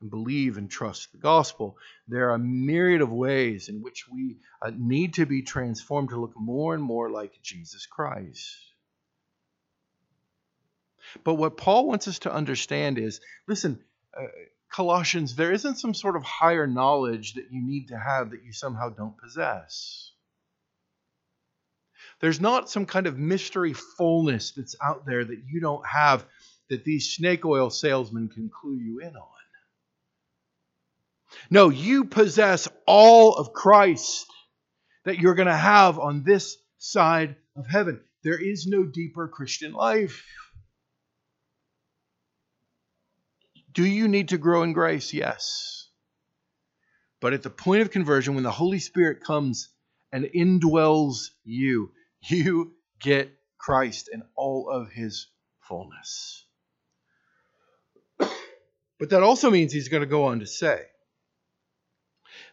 and 0.00 0.08
believe 0.08 0.56
and 0.56 0.70
trust 0.70 1.10
the 1.10 1.18
gospel. 1.18 1.76
There 2.06 2.30
are 2.30 2.34
a 2.34 2.38
myriad 2.38 3.00
of 3.00 3.10
ways 3.10 3.68
in 3.68 3.82
which 3.82 4.06
we 4.08 4.36
uh, 4.62 4.70
need 4.76 5.14
to 5.14 5.26
be 5.26 5.42
transformed 5.42 6.10
to 6.10 6.20
look 6.20 6.34
more 6.36 6.74
and 6.74 6.82
more 6.82 7.10
like 7.10 7.42
Jesus 7.42 7.86
Christ. 7.86 8.67
But 11.24 11.34
what 11.34 11.56
Paul 11.56 11.86
wants 11.86 12.08
us 12.08 12.20
to 12.20 12.32
understand 12.32 12.98
is 12.98 13.20
listen, 13.46 13.80
uh, 14.16 14.26
Colossians, 14.70 15.34
there 15.34 15.52
isn't 15.52 15.78
some 15.78 15.94
sort 15.94 16.16
of 16.16 16.22
higher 16.22 16.66
knowledge 16.66 17.34
that 17.34 17.50
you 17.50 17.62
need 17.62 17.88
to 17.88 17.98
have 17.98 18.30
that 18.30 18.44
you 18.44 18.52
somehow 18.52 18.90
don't 18.90 19.16
possess. 19.16 20.12
There's 22.20 22.40
not 22.40 22.68
some 22.68 22.84
kind 22.84 23.06
of 23.06 23.18
mystery 23.18 23.72
fullness 23.72 24.50
that's 24.50 24.76
out 24.82 25.06
there 25.06 25.24
that 25.24 25.42
you 25.48 25.60
don't 25.60 25.86
have 25.86 26.26
that 26.68 26.84
these 26.84 27.10
snake 27.10 27.44
oil 27.44 27.70
salesmen 27.70 28.28
can 28.28 28.50
clue 28.50 28.76
you 28.76 29.00
in 29.00 29.16
on. 29.16 29.28
No, 31.50 31.68
you 31.68 32.04
possess 32.04 32.68
all 32.86 33.36
of 33.36 33.52
Christ 33.52 34.26
that 35.04 35.18
you're 35.18 35.34
going 35.34 35.48
to 35.48 35.56
have 35.56 35.98
on 35.98 36.22
this 36.22 36.58
side 36.78 37.36
of 37.56 37.66
heaven. 37.66 38.00
There 38.22 38.38
is 38.38 38.66
no 38.66 38.84
deeper 38.84 39.28
Christian 39.28 39.72
life. 39.72 40.24
Do 43.78 43.86
you 43.86 44.08
need 44.08 44.30
to 44.30 44.38
grow 44.38 44.64
in 44.64 44.72
grace? 44.72 45.14
Yes. 45.14 45.86
But 47.20 47.32
at 47.32 47.44
the 47.44 47.48
point 47.48 47.82
of 47.82 47.92
conversion, 47.92 48.34
when 48.34 48.42
the 48.42 48.50
Holy 48.50 48.80
Spirit 48.80 49.22
comes 49.22 49.68
and 50.10 50.24
indwells 50.24 51.28
you, 51.44 51.92
you 52.28 52.72
get 52.98 53.30
Christ 53.56 54.10
and 54.12 54.24
all 54.34 54.68
of 54.68 54.90
his 54.90 55.28
fullness. 55.60 56.44
But 58.98 59.10
that 59.10 59.22
also 59.22 59.48
means 59.48 59.72
he's 59.72 59.90
going 59.90 60.00
to 60.00 60.08
go 60.08 60.24
on 60.24 60.40
to 60.40 60.46
say, 60.46 60.82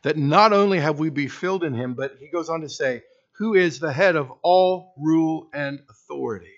that 0.03 0.17
not 0.17 0.53
only 0.53 0.79
have 0.79 0.99
we 0.99 1.09
be 1.09 1.27
filled 1.27 1.63
in 1.63 1.73
him, 1.73 1.95
but 1.95 2.17
he 2.19 2.29
goes 2.29 2.49
on 2.49 2.61
to 2.61 2.69
say, 2.69 3.01
who 3.39 3.55
is 3.55 3.79
the 3.79 3.91
head 3.91 4.15
of 4.15 4.31
all 4.43 4.93
rule 4.95 5.49
and 5.55 5.79
authority. 5.89 6.53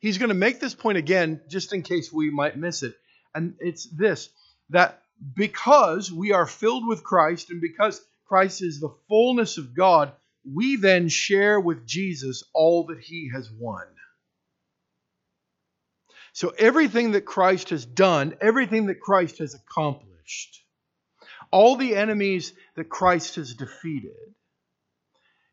He's 0.00 0.16
going 0.16 0.30
to 0.30 0.34
make 0.34 0.58
this 0.58 0.74
point 0.74 0.96
again, 0.96 1.42
just 1.50 1.74
in 1.74 1.82
case 1.82 2.10
we 2.10 2.30
might 2.30 2.56
miss 2.56 2.82
it. 2.82 2.94
And 3.34 3.54
it's 3.60 3.86
this 3.86 4.28
that 4.70 5.02
because 5.34 6.10
we 6.10 6.32
are 6.32 6.46
filled 6.46 6.86
with 6.86 7.04
Christ 7.04 7.50
and 7.50 7.60
because 7.60 8.00
Christ 8.26 8.62
is 8.62 8.80
the 8.80 8.94
fullness 9.08 9.58
of 9.58 9.76
God, 9.76 10.12
we 10.50 10.76
then 10.76 11.08
share 11.08 11.58
with 11.60 11.86
Jesus 11.86 12.44
all 12.52 12.86
that 12.86 13.00
he 13.00 13.30
has 13.34 13.50
won. 13.50 13.86
So 16.32 16.48
everything 16.58 17.12
that 17.12 17.24
Christ 17.24 17.70
has 17.70 17.86
done, 17.86 18.36
everything 18.40 18.86
that 18.86 19.00
Christ 19.00 19.38
has 19.38 19.54
accomplished, 19.54 20.64
all 21.52 21.76
the 21.76 21.94
enemies 21.94 22.52
that 22.74 22.88
Christ 22.88 23.36
has 23.36 23.54
defeated. 23.54 24.34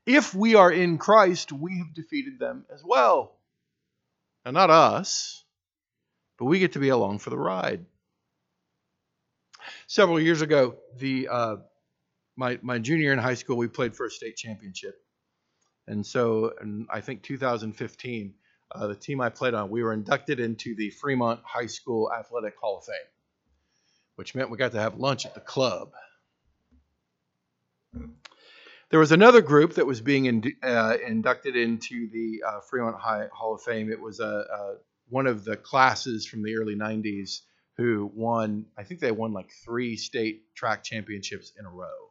If 0.07 0.33
we 0.33 0.55
are 0.55 0.71
in 0.71 0.97
Christ, 0.97 1.51
we 1.51 1.77
have 1.77 1.93
defeated 1.93 2.39
them 2.39 2.65
as 2.73 2.81
well. 2.83 3.37
Now, 4.43 4.51
not 4.51 4.71
us, 4.71 5.40
but 6.41 6.47
we 6.47 6.57
get 6.57 6.71
to 6.71 6.79
be 6.79 6.89
along 6.89 7.19
for 7.19 7.29
the 7.29 7.37
ride. 7.37 7.85
Several 9.85 10.19
years 10.19 10.41
ago, 10.41 10.77
the 10.97 11.27
uh, 11.27 11.55
my 12.35 12.57
my 12.63 12.79
junior 12.79 13.13
in 13.13 13.19
high 13.19 13.35
school, 13.35 13.57
we 13.57 13.67
played 13.67 13.95
for 13.95 14.07
a 14.07 14.09
state 14.09 14.37
championship, 14.37 14.95
and 15.85 16.03
so 16.03 16.51
in, 16.59 16.87
I 16.89 17.01
think 17.01 17.21
2015, 17.21 18.33
uh, 18.71 18.87
the 18.87 18.95
team 18.95 19.21
I 19.21 19.29
played 19.29 19.53
on, 19.53 19.69
we 19.69 19.83
were 19.83 19.93
inducted 19.93 20.39
into 20.39 20.73
the 20.73 20.89
Fremont 20.89 21.41
High 21.43 21.67
School 21.67 22.11
Athletic 22.11 22.55
Hall 22.59 22.79
of 22.79 22.85
Fame 22.85 22.95
which 24.15 24.35
meant 24.35 24.49
we 24.49 24.57
got 24.57 24.71
to 24.71 24.79
have 24.79 24.97
lunch 24.97 25.25
at 25.25 25.35
the 25.35 25.39
club. 25.39 25.93
There 28.89 28.99
was 28.99 29.11
another 29.11 29.41
group 29.41 29.75
that 29.75 29.85
was 29.85 30.01
being 30.01 30.25
in, 30.25 30.43
uh, 30.63 30.97
inducted 31.07 31.55
into 31.55 32.09
the 32.09 32.43
uh, 32.47 32.59
Fremont 32.61 32.97
High 32.97 33.27
Hall 33.31 33.55
of 33.55 33.61
Fame. 33.61 33.91
It 33.91 34.01
was 34.01 34.19
a, 34.19 34.25
a, 34.25 34.75
one 35.11 35.27
of 35.27 35.43
the 35.43 35.57
classes 35.57 36.25
from 36.25 36.41
the 36.41 36.55
early 36.55 36.75
90s 36.75 37.41
who 37.77 38.09
won, 38.15 38.65
I 38.77 38.83
think 38.83 39.01
they 39.01 39.11
won 39.11 39.33
like 39.33 39.51
three 39.63 39.97
state 39.97 40.55
track 40.55 40.83
championships 40.83 41.51
in 41.59 41.65
a 41.65 41.69
row. 41.69 42.09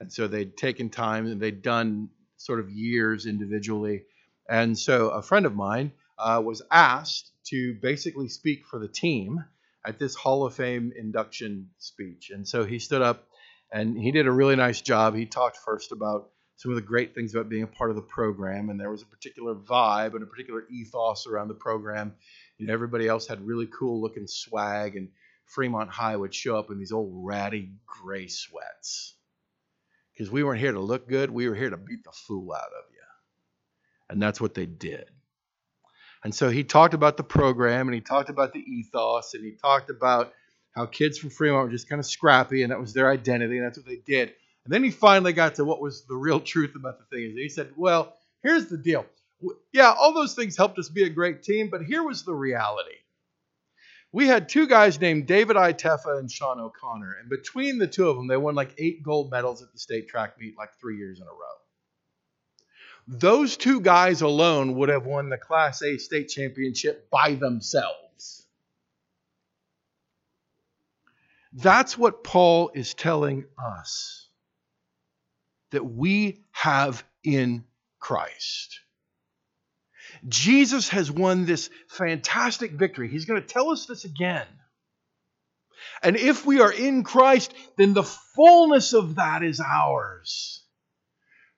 And 0.00 0.12
so 0.12 0.26
they'd 0.26 0.56
taken 0.56 0.90
time 0.90 1.26
and 1.26 1.40
they'd 1.40 1.62
done 1.62 2.08
sort 2.38 2.60
of 2.60 2.70
years 2.70 3.26
individually. 3.26 4.04
And 4.48 4.78
so 4.78 5.10
a 5.10 5.22
friend 5.22 5.46
of 5.46 5.54
mine 5.54 5.92
uh, 6.18 6.42
was 6.44 6.62
asked 6.70 7.30
to 7.48 7.74
basically 7.80 8.28
speak 8.28 8.66
for 8.66 8.78
the 8.78 8.88
team 8.88 9.44
at 9.84 9.98
this 9.98 10.14
Hall 10.14 10.46
of 10.46 10.54
Fame 10.54 10.92
induction 10.96 11.68
speech. 11.78 12.30
And 12.30 12.48
so 12.48 12.64
he 12.64 12.78
stood 12.78 13.02
up 13.02 13.28
and 13.70 13.98
he 13.98 14.10
did 14.10 14.26
a 14.26 14.32
really 14.32 14.56
nice 14.56 14.80
job. 14.80 15.14
He 15.14 15.26
talked 15.26 15.58
first 15.58 15.92
about 15.92 16.30
some 16.56 16.72
of 16.72 16.76
the 16.76 16.82
great 16.82 17.14
things 17.14 17.34
about 17.34 17.48
being 17.48 17.62
a 17.62 17.66
part 17.66 17.90
of 17.90 17.96
the 17.96 18.02
program, 18.02 18.70
and 18.70 18.80
there 18.80 18.90
was 18.90 19.02
a 19.02 19.06
particular 19.06 19.54
vibe 19.54 20.14
and 20.14 20.22
a 20.22 20.26
particular 20.26 20.64
ethos 20.70 21.26
around 21.26 21.48
the 21.48 21.54
program. 21.54 22.14
You 22.58 22.66
know, 22.66 22.72
everybody 22.72 23.06
else 23.06 23.26
had 23.26 23.46
really 23.46 23.66
cool 23.66 24.00
looking 24.00 24.26
swag, 24.26 24.96
and 24.96 25.08
Fremont 25.44 25.90
High 25.90 26.16
would 26.16 26.34
show 26.34 26.58
up 26.58 26.70
in 26.70 26.78
these 26.78 26.92
old 26.92 27.12
ratty 27.14 27.72
gray 27.86 28.26
sweats. 28.28 29.14
Because 30.12 30.30
we 30.30 30.42
weren't 30.42 30.60
here 30.60 30.72
to 30.72 30.80
look 30.80 31.08
good, 31.08 31.30
we 31.30 31.48
were 31.48 31.54
here 31.54 31.70
to 31.70 31.76
beat 31.76 32.02
the 32.04 32.12
fool 32.12 32.52
out 32.52 32.64
of 32.64 32.90
you. 32.90 33.02
And 34.08 34.22
that's 34.22 34.40
what 34.40 34.54
they 34.54 34.64
did. 34.66 35.10
And 36.24 36.34
so 36.34 36.48
he 36.48 36.64
talked 36.64 36.94
about 36.94 37.16
the 37.16 37.22
program 37.22 37.86
and 37.86 37.94
he 37.94 38.00
talked 38.00 38.30
about 38.30 38.52
the 38.52 38.60
ethos 38.60 39.34
and 39.34 39.44
he 39.44 39.52
talked 39.52 39.90
about 39.90 40.32
how 40.74 40.86
kids 40.86 41.18
from 41.18 41.30
Fremont 41.30 41.66
were 41.66 41.70
just 41.70 41.88
kind 41.88 42.00
of 42.00 42.06
scrappy 42.06 42.62
and 42.62 42.72
that 42.72 42.80
was 42.80 42.92
their 42.94 43.10
identity 43.10 43.58
and 43.58 43.66
that's 43.66 43.78
what 43.78 43.86
they 43.86 44.00
did. 44.04 44.32
And 44.66 44.74
then 44.74 44.82
he 44.82 44.90
finally 44.90 45.32
got 45.32 45.54
to 45.54 45.64
what 45.64 45.80
was 45.80 46.04
the 46.06 46.16
real 46.16 46.40
truth 46.52 46.74
about 46.74 46.98
the 46.98 47.04
thing. 47.04 47.30
Is 47.30 47.36
he 47.36 47.48
said, 47.48 47.70
"Well, 47.76 48.16
here's 48.42 48.66
the 48.66 48.76
deal. 48.76 49.06
Yeah, 49.72 49.92
all 49.92 50.12
those 50.12 50.34
things 50.34 50.56
helped 50.56 50.78
us 50.80 50.88
be 50.88 51.04
a 51.04 51.08
great 51.08 51.44
team, 51.44 51.68
but 51.70 51.82
here 51.82 52.02
was 52.02 52.24
the 52.24 52.34
reality. 52.34 52.96
We 54.10 54.26
had 54.26 54.48
two 54.48 54.66
guys 54.66 55.00
named 55.00 55.26
David 55.28 55.56
Itefa 55.56 56.18
and 56.18 56.30
Sean 56.30 56.58
O'Connor, 56.58 57.16
and 57.20 57.28
between 57.28 57.78
the 57.78 57.86
two 57.86 58.08
of 58.08 58.16
them, 58.16 58.26
they 58.26 58.36
won 58.36 58.56
like 58.56 58.74
eight 58.78 59.04
gold 59.04 59.30
medals 59.30 59.62
at 59.62 59.72
the 59.72 59.78
state 59.78 60.08
track 60.08 60.40
meet 60.40 60.58
like 60.58 60.70
three 60.80 60.96
years 60.96 61.20
in 61.20 61.26
a 61.26 61.30
row. 61.30 61.56
Those 63.06 63.56
two 63.56 63.80
guys 63.80 64.20
alone 64.22 64.74
would 64.78 64.88
have 64.88 65.06
won 65.06 65.28
the 65.28 65.38
Class 65.38 65.80
A 65.82 65.96
state 65.98 66.28
championship 66.28 67.08
by 67.08 67.34
themselves. 67.34 68.48
That's 71.52 71.96
what 71.96 72.24
Paul 72.24 72.72
is 72.74 72.94
telling 72.94 73.44
us 73.62 74.25
that 75.76 75.84
we 75.84 76.42
have 76.52 77.04
in 77.22 77.62
Christ. 78.00 78.80
Jesus 80.26 80.88
has 80.88 81.10
won 81.10 81.44
this 81.44 81.68
fantastic 81.90 82.72
victory. 82.72 83.08
He's 83.08 83.26
going 83.26 83.42
to 83.42 83.46
tell 83.46 83.70
us 83.72 83.84
this 83.84 84.06
again. 84.06 84.46
And 86.02 86.16
if 86.16 86.46
we 86.46 86.62
are 86.62 86.72
in 86.72 87.04
Christ, 87.04 87.52
then 87.76 87.92
the 87.92 88.02
fullness 88.02 88.94
of 88.94 89.16
that 89.16 89.42
is 89.42 89.60
ours. 89.60 90.62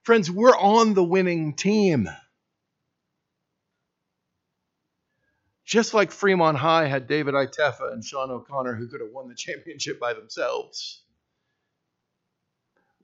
Friends, 0.03 0.29
we're 0.29 0.57
on 0.57 0.95
the 0.95 1.05
winning 1.05 1.55
team. 1.55 2.09
Just 5.65 5.95
like 5.95 6.11
Fremont 6.11 6.59
High 6.59 6.87
had 6.87 7.07
David 7.07 7.35
Itefa 7.35 7.93
and 7.93 8.05
Sean 8.05 8.33
O'Connor 8.33 8.75
who 8.75 8.89
could 8.89 9.01
have 9.01 9.13
won 9.13 9.29
the 9.29 9.37
championship 9.37 10.01
by 10.01 10.13
themselves, 10.13 11.05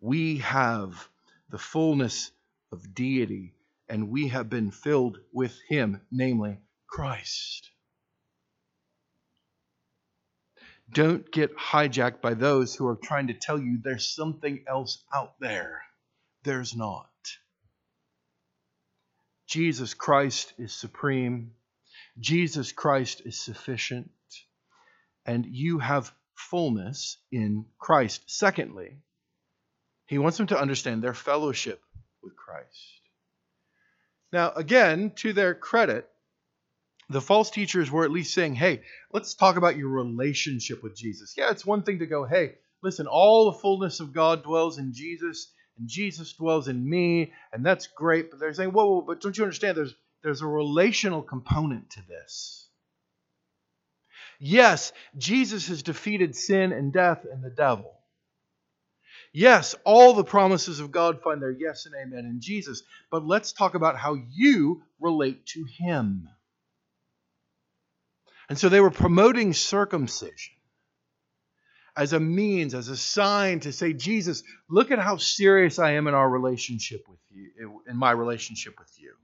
we 0.05 0.37
have 0.37 1.09
the 1.49 1.57
fullness 1.57 2.31
of 2.71 2.95
deity 2.95 3.55
and 3.89 4.11
we 4.11 4.29
have 4.29 4.51
been 4.51 4.71
filled 4.71 5.17
with 5.33 5.59
Him, 5.67 6.03
namely 6.13 6.59
Christ. 6.87 7.71
Don't 10.93 11.31
get 11.33 11.57
hijacked 11.57 12.21
by 12.21 12.35
those 12.35 12.75
who 12.75 12.87
are 12.87 12.99
trying 13.03 13.29
to 13.29 13.33
tell 13.33 13.59
you 13.59 13.79
there's 13.83 14.15
something 14.15 14.63
else 14.69 15.03
out 15.15 15.41
there. 15.41 15.81
There's 16.43 16.77
not. 16.77 17.09
Jesus 19.47 19.95
Christ 19.95 20.53
is 20.59 20.75
supreme. 20.75 21.53
Jesus 22.21 22.73
Christ 22.73 23.23
is 23.25 23.41
sufficient, 23.41 24.11
and 25.25 25.47
you 25.47 25.79
have 25.79 26.13
fullness 26.35 27.17
in 27.33 27.65
Christ. 27.79 28.25
Secondly, 28.27 28.99
he 30.07 30.19
wants 30.19 30.39
them 30.39 30.49
to 30.49 30.61
understand 30.61 31.03
their 31.03 31.15
fellowship 31.15 31.81
with 32.23 32.37
Christ. 32.37 33.01
Now, 34.33 34.53
again, 34.53 35.13
to 35.17 35.33
their 35.33 35.55
credit, 35.55 36.09
the 37.09 37.21
false 37.21 37.51
teachers 37.51 37.91
were 37.91 38.05
at 38.05 38.11
least 38.11 38.35
saying, 38.35 38.55
hey, 38.55 38.83
let's 39.13 39.35
talk 39.35 39.57
about 39.57 39.77
your 39.77 39.89
relationship 39.89 40.83
with 40.83 40.97
Jesus. 40.97 41.35
Yeah, 41.37 41.51
it's 41.51 41.67
one 41.67 41.83
thing 41.83 41.99
to 42.01 42.07
go, 42.07 42.25
hey, 42.25 42.55
listen, 42.83 43.07
all 43.07 43.47
the 43.47 43.59
fullness 43.59 44.01
of 44.01 44.13
God 44.13 44.43
dwells 44.43 44.79
in 44.79 44.93
Jesus, 44.93 45.53
and 45.79 45.89
Jesus 45.89 46.33
dwells 46.33 46.69
in 46.69 46.89
me, 46.89 47.33
and 47.53 47.65
that's 47.65 47.87
great. 47.87 48.31
But 48.31 48.41
they're 48.41 48.55
saying, 48.55 48.73
whoa, 48.73 48.87
whoa, 48.87 49.01
but 49.03 49.21
don't 49.21 49.37
you 49.37 49.45
understand? 49.45 49.77
There's 49.77 49.95
there's 50.23 50.41
a 50.41 50.47
relational 50.47 51.21
component 51.23 51.91
to 51.91 52.01
this. 52.09 52.67
Yes, 54.41 54.93
Jesus 55.19 55.69
has 55.69 55.83
defeated 55.83 56.35
sin 56.35 56.73
and 56.73 56.93
death 56.93 57.27
and 57.31 57.45
the 57.45 57.51
devil. 57.51 57.93
Yes, 59.37 59.75
all 59.83 60.15
the 60.15 60.23
promises 60.23 60.79
of 60.79 60.93
God 60.93 61.21
find 61.21 61.43
their 61.43 61.51
yes 61.51 61.87
and 61.87 61.95
amen 61.97 62.25
in 62.25 62.41
Jesus. 62.41 62.85
But 63.11 63.27
let's 63.27 63.53
talk 63.53 63.75
about 63.75 63.99
how 63.99 64.17
you 64.31 64.85
relate 65.01 65.45
to 65.47 65.65
Him. 65.65 66.29
And 68.49 68.57
so 68.57 68.69
they 68.69 68.81
were 68.81 68.93
promoting 68.93 69.53
circumcision 69.53 70.55
as 71.97 72.13
a 72.13 72.21
means, 72.21 72.75
as 72.75 72.89
a 72.89 72.97
sign 72.97 73.59
to 73.61 73.73
say, 73.73 73.93
Jesus, 73.93 74.45
look 74.71 74.93
at 74.93 75.01
how 75.01 75.17
serious 75.17 75.81
I 75.81 75.93
am 75.93 76.07
in 76.07 76.15
our 76.15 76.29
relationship 76.31 77.03
with 77.09 77.19
you, 77.31 77.83
in 77.89 77.97
my 77.97 78.13
relationship 78.13 78.79
with 78.79 78.93
you. 79.01 79.15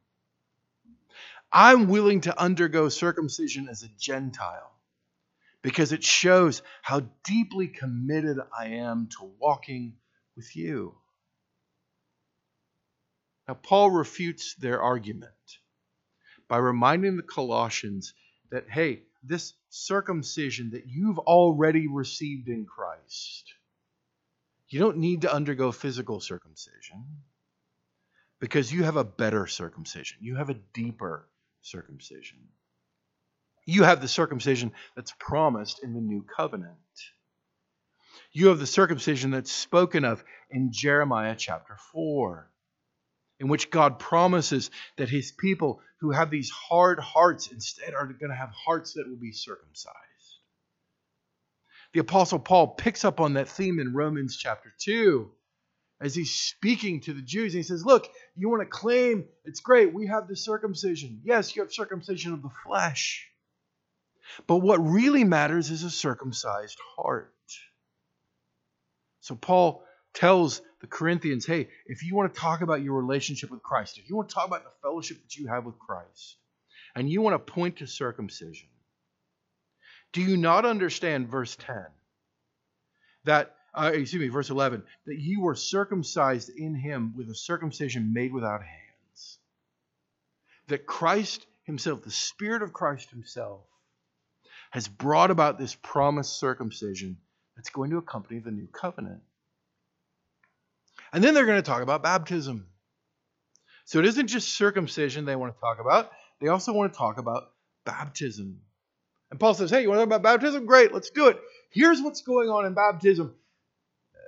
I'm 1.52 1.86
willing 1.86 2.22
to 2.22 2.36
undergo 2.36 2.88
circumcision 2.88 3.68
as 3.68 3.84
a 3.84 3.88
Gentile 3.96 4.72
because 5.62 5.92
it 5.92 6.04
shows 6.04 6.62
how 6.82 7.02
deeply 7.24 7.68
committed 7.68 8.38
I 8.56 8.66
am 8.68 9.08
to 9.18 9.30
walking 9.38 9.94
with 10.36 10.56
you. 10.56 10.94
Now, 13.46 13.54
Paul 13.54 13.90
refutes 13.90 14.54
their 14.54 14.80
argument 14.80 15.32
by 16.48 16.58
reminding 16.58 17.16
the 17.16 17.22
Colossians 17.22 18.14
that, 18.50 18.70
hey, 18.70 19.02
this 19.22 19.52
circumcision 19.68 20.70
that 20.70 20.86
you've 20.86 21.18
already 21.18 21.86
received 21.88 22.48
in 22.48 22.64
Christ, 22.64 23.52
you 24.68 24.78
don't 24.78 24.98
need 24.98 25.22
to 25.22 25.34
undergo 25.34 25.72
physical 25.72 26.20
circumcision 26.20 27.04
because 28.40 28.72
you 28.72 28.84
have 28.84 28.96
a 28.96 29.04
better 29.04 29.46
circumcision. 29.46 30.18
You 30.20 30.36
have 30.36 30.48
a 30.48 30.54
deeper 30.72 31.28
circumcision. 31.62 32.38
You 33.66 33.84
have 33.84 34.00
the 34.00 34.08
circumcision 34.08 34.72
that's 34.96 35.14
promised 35.18 35.82
in 35.82 35.94
the 35.94 36.00
new 36.00 36.22
covenant. 36.22 36.76
You 38.32 38.48
have 38.48 38.58
the 38.58 38.66
circumcision 38.66 39.32
that's 39.32 39.50
spoken 39.50 40.04
of 40.04 40.22
in 40.50 40.72
Jeremiah 40.72 41.34
chapter 41.36 41.76
4, 41.92 42.48
in 43.40 43.48
which 43.48 43.70
God 43.70 43.98
promises 43.98 44.70
that 44.96 45.08
his 45.08 45.32
people 45.32 45.80
who 46.00 46.12
have 46.12 46.30
these 46.30 46.50
hard 46.50 47.00
hearts 47.00 47.50
instead 47.50 47.94
are 47.94 48.06
going 48.06 48.30
to 48.30 48.36
have 48.36 48.50
hearts 48.50 48.94
that 48.94 49.08
will 49.08 49.16
be 49.16 49.32
circumcised. 49.32 49.96
The 51.92 52.00
Apostle 52.00 52.38
Paul 52.38 52.68
picks 52.68 53.04
up 53.04 53.20
on 53.20 53.34
that 53.34 53.48
theme 53.48 53.80
in 53.80 53.94
Romans 53.94 54.36
chapter 54.36 54.72
2 54.78 55.30
as 56.00 56.14
he's 56.14 56.30
speaking 56.30 57.00
to 57.00 57.12
the 57.12 57.20
Jews. 57.20 57.52
He 57.52 57.64
says, 57.64 57.84
Look, 57.84 58.08
you 58.36 58.48
want 58.48 58.62
to 58.62 58.66
claim 58.66 59.24
it's 59.44 59.60
great, 59.60 59.92
we 59.92 60.06
have 60.06 60.28
the 60.28 60.36
circumcision. 60.36 61.20
Yes, 61.24 61.54
you 61.54 61.62
have 61.62 61.72
circumcision 61.72 62.32
of 62.32 62.42
the 62.42 62.50
flesh. 62.64 63.29
But 64.46 64.58
what 64.58 64.78
really 64.78 65.24
matters 65.24 65.70
is 65.70 65.82
a 65.82 65.90
circumcised 65.90 66.78
heart. 66.96 67.34
So 69.20 69.34
Paul 69.34 69.82
tells 70.14 70.62
the 70.80 70.86
Corinthians, 70.86 71.46
hey, 71.46 71.68
if 71.86 72.02
you 72.02 72.14
want 72.14 72.32
to 72.32 72.40
talk 72.40 72.62
about 72.62 72.82
your 72.82 73.00
relationship 73.00 73.50
with 73.50 73.62
Christ, 73.62 73.98
if 73.98 74.08
you 74.08 74.16
want 74.16 74.28
to 74.28 74.34
talk 74.34 74.46
about 74.46 74.64
the 74.64 74.70
fellowship 74.82 75.18
that 75.22 75.36
you 75.36 75.48
have 75.48 75.64
with 75.64 75.78
Christ, 75.78 76.36
and 76.94 77.08
you 77.08 77.22
want 77.22 77.34
to 77.34 77.52
point 77.52 77.76
to 77.76 77.86
circumcision, 77.86 78.68
do 80.12 80.22
you 80.22 80.36
not 80.36 80.64
understand 80.64 81.28
verse 81.28 81.54
10? 81.56 81.84
That 83.24 83.54
uh, 83.74 83.92
excuse 83.94 84.20
me, 84.20 84.28
verse 84.28 84.50
11, 84.50 84.82
that 85.06 85.18
you 85.18 85.42
were 85.42 85.54
circumcised 85.54 86.50
in 86.50 86.74
him 86.74 87.14
with 87.16 87.28
a 87.28 87.34
circumcision 87.34 88.12
made 88.12 88.32
without 88.32 88.62
hands. 88.62 89.38
That 90.68 90.86
Christ 90.86 91.46
himself, 91.64 92.02
the 92.02 92.10
Spirit 92.10 92.62
of 92.62 92.72
Christ 92.72 93.10
himself, 93.10 93.60
has 94.70 94.88
brought 94.88 95.30
about 95.30 95.58
this 95.58 95.74
promised 95.74 96.38
circumcision 96.38 97.18
that's 97.56 97.70
going 97.70 97.90
to 97.90 97.98
accompany 97.98 98.40
the 98.40 98.50
new 98.50 98.66
covenant. 98.66 99.20
And 101.12 101.22
then 101.22 101.34
they're 101.34 101.46
going 101.46 101.58
to 101.58 101.62
talk 101.62 101.82
about 101.82 102.02
baptism. 102.02 102.66
So 103.84 103.98
it 103.98 104.06
isn't 104.06 104.28
just 104.28 104.56
circumcision 104.56 105.24
they 105.24 105.36
want 105.36 105.54
to 105.54 105.60
talk 105.60 105.80
about, 105.80 106.12
they 106.40 106.48
also 106.48 106.72
want 106.72 106.92
to 106.92 106.96
talk 106.96 107.18
about 107.18 107.50
baptism. 107.84 108.60
And 109.30 109.40
Paul 109.40 109.54
says, 109.54 109.70
Hey, 109.70 109.82
you 109.82 109.88
want 109.88 109.98
to 109.98 110.02
talk 110.02 110.20
about 110.20 110.22
baptism? 110.22 110.66
Great, 110.66 110.94
let's 110.94 111.10
do 111.10 111.28
it. 111.28 111.40
Here's 111.70 112.00
what's 112.00 112.22
going 112.22 112.48
on 112.48 112.66
in 112.66 112.74
baptism 112.74 113.34
uh, 114.14 114.18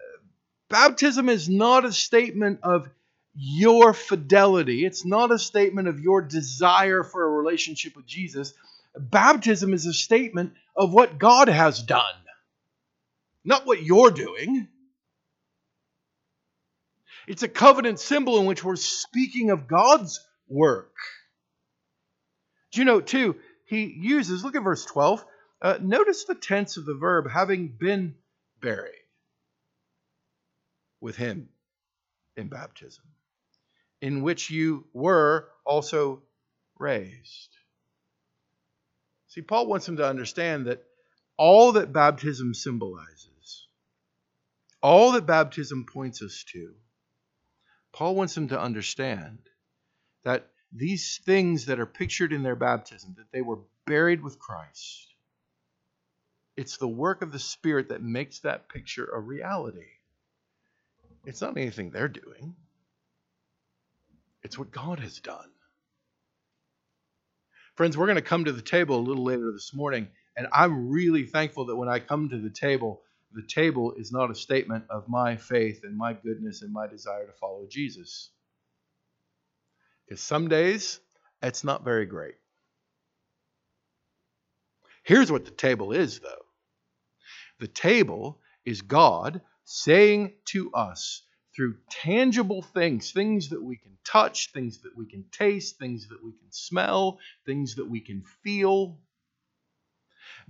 baptism 0.68 1.28
is 1.28 1.48
not 1.48 1.84
a 1.84 1.92
statement 1.92 2.60
of 2.62 2.88
your 3.34 3.94
fidelity, 3.94 4.84
it's 4.84 5.06
not 5.06 5.30
a 5.30 5.38
statement 5.38 5.88
of 5.88 6.00
your 6.00 6.20
desire 6.22 7.02
for 7.02 7.24
a 7.24 7.30
relationship 7.30 7.96
with 7.96 8.06
Jesus. 8.06 8.52
Baptism 8.98 9.72
is 9.72 9.86
a 9.86 9.92
statement 9.92 10.54
of 10.76 10.92
what 10.92 11.18
God 11.18 11.48
has 11.48 11.82
done, 11.82 12.02
not 13.44 13.66
what 13.66 13.82
you're 13.82 14.10
doing. 14.10 14.68
It's 17.26 17.42
a 17.42 17.48
covenant 17.48 18.00
symbol 18.00 18.38
in 18.38 18.46
which 18.46 18.64
we're 18.64 18.76
speaking 18.76 19.50
of 19.50 19.68
God's 19.68 20.20
work. 20.48 20.94
Do 22.72 22.80
you 22.80 22.84
know, 22.84 23.00
too, 23.00 23.36
he 23.66 23.84
uses, 23.84 24.44
look 24.44 24.56
at 24.56 24.62
verse 24.62 24.84
12. 24.84 25.24
Uh, 25.60 25.78
notice 25.80 26.24
the 26.24 26.34
tense 26.34 26.76
of 26.76 26.84
the 26.84 26.94
verb, 26.94 27.30
having 27.30 27.68
been 27.68 28.16
buried 28.60 28.90
with 31.00 31.16
him 31.16 31.48
in 32.36 32.48
baptism, 32.48 33.04
in 34.00 34.22
which 34.22 34.50
you 34.50 34.86
were 34.92 35.48
also 35.64 36.22
raised. 36.78 37.56
See, 39.32 39.40
Paul 39.40 39.66
wants 39.66 39.86
them 39.86 39.96
to 39.96 40.06
understand 40.06 40.66
that 40.66 40.84
all 41.38 41.72
that 41.72 41.90
baptism 41.90 42.52
symbolizes, 42.52 43.66
all 44.82 45.12
that 45.12 45.24
baptism 45.24 45.86
points 45.90 46.20
us 46.20 46.44
to, 46.48 46.74
Paul 47.92 48.14
wants 48.14 48.34
them 48.34 48.48
to 48.48 48.60
understand 48.60 49.38
that 50.22 50.50
these 50.70 51.18
things 51.24 51.64
that 51.66 51.80
are 51.80 51.86
pictured 51.86 52.34
in 52.34 52.42
their 52.42 52.56
baptism, 52.56 53.14
that 53.16 53.32
they 53.32 53.40
were 53.40 53.60
buried 53.86 54.22
with 54.22 54.38
Christ, 54.38 55.14
it's 56.54 56.76
the 56.76 56.86
work 56.86 57.22
of 57.22 57.32
the 57.32 57.38
Spirit 57.38 57.88
that 57.88 58.02
makes 58.02 58.40
that 58.40 58.68
picture 58.68 59.06
a 59.06 59.18
reality. 59.18 59.88
It's 61.24 61.40
not 61.40 61.56
anything 61.56 61.88
they're 61.88 62.06
doing, 62.06 62.54
it's 64.42 64.58
what 64.58 64.70
God 64.70 65.00
has 65.00 65.20
done. 65.20 65.51
Friends, 67.76 67.96
we're 67.96 68.06
going 68.06 68.16
to 68.16 68.22
come 68.22 68.44
to 68.44 68.52
the 68.52 68.60
table 68.60 68.96
a 68.98 69.00
little 69.00 69.24
later 69.24 69.50
this 69.50 69.72
morning, 69.74 70.08
and 70.36 70.46
I'm 70.52 70.90
really 70.90 71.24
thankful 71.24 71.66
that 71.66 71.76
when 71.76 71.88
I 71.88 72.00
come 72.00 72.28
to 72.28 72.38
the 72.38 72.50
table, 72.50 73.00
the 73.32 73.46
table 73.46 73.94
is 73.96 74.12
not 74.12 74.30
a 74.30 74.34
statement 74.34 74.84
of 74.90 75.08
my 75.08 75.36
faith 75.36 75.80
and 75.82 75.96
my 75.96 76.12
goodness 76.12 76.60
and 76.60 76.70
my 76.70 76.86
desire 76.86 77.26
to 77.26 77.32
follow 77.32 77.66
Jesus. 77.70 78.28
Because 80.06 80.20
some 80.20 80.48
days, 80.48 81.00
it's 81.42 81.64
not 81.64 81.82
very 81.82 82.04
great. 82.04 82.34
Here's 85.02 85.32
what 85.32 85.46
the 85.46 85.50
table 85.50 85.92
is, 85.92 86.20
though 86.20 86.44
the 87.58 87.68
table 87.68 88.40
is 88.66 88.82
God 88.82 89.40
saying 89.64 90.34
to 90.46 90.70
us 90.72 91.22
through 91.54 91.76
tangible 91.90 92.62
things, 92.62 93.12
things 93.12 93.50
that 93.50 93.62
we 93.62 93.76
can 93.76 93.92
touch, 94.04 94.52
things 94.52 94.80
that 94.82 94.96
we 94.96 95.06
can 95.06 95.24
taste, 95.32 95.78
things 95.78 96.08
that 96.08 96.24
we 96.24 96.32
can 96.32 96.50
smell, 96.50 97.18
things 97.46 97.76
that 97.76 97.88
we 97.88 98.00
can 98.00 98.22
feel 98.42 98.98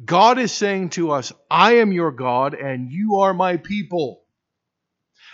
God 0.05 0.39
is 0.39 0.53
saying 0.53 0.91
to 0.91 1.13
us, 1.13 1.33
I 1.51 1.77
am 1.77 1.93
your 1.93 2.13
God 2.13 2.55
and 2.55 2.91
you 2.91 3.17
are 3.21 3.35
my 3.35 3.57
people. 3.57 4.23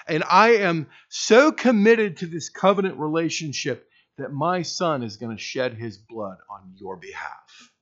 And 0.07 0.25
I 0.29 0.57
am 0.57 0.89
so 1.09 1.53
committed 1.53 2.19
to 2.19 2.27
this 2.27 2.49
covenant 2.49 2.99
relationship 2.99 3.89
that 4.17 4.33
my 4.33 4.63
son 4.63 5.03
is 5.03 5.17
going 5.17 5.37
to 5.37 5.43
shed 5.43 5.75
his 5.75 5.99
blood 5.99 6.39
on 6.51 6.73
your 6.77 6.97
behalf. 6.97 7.73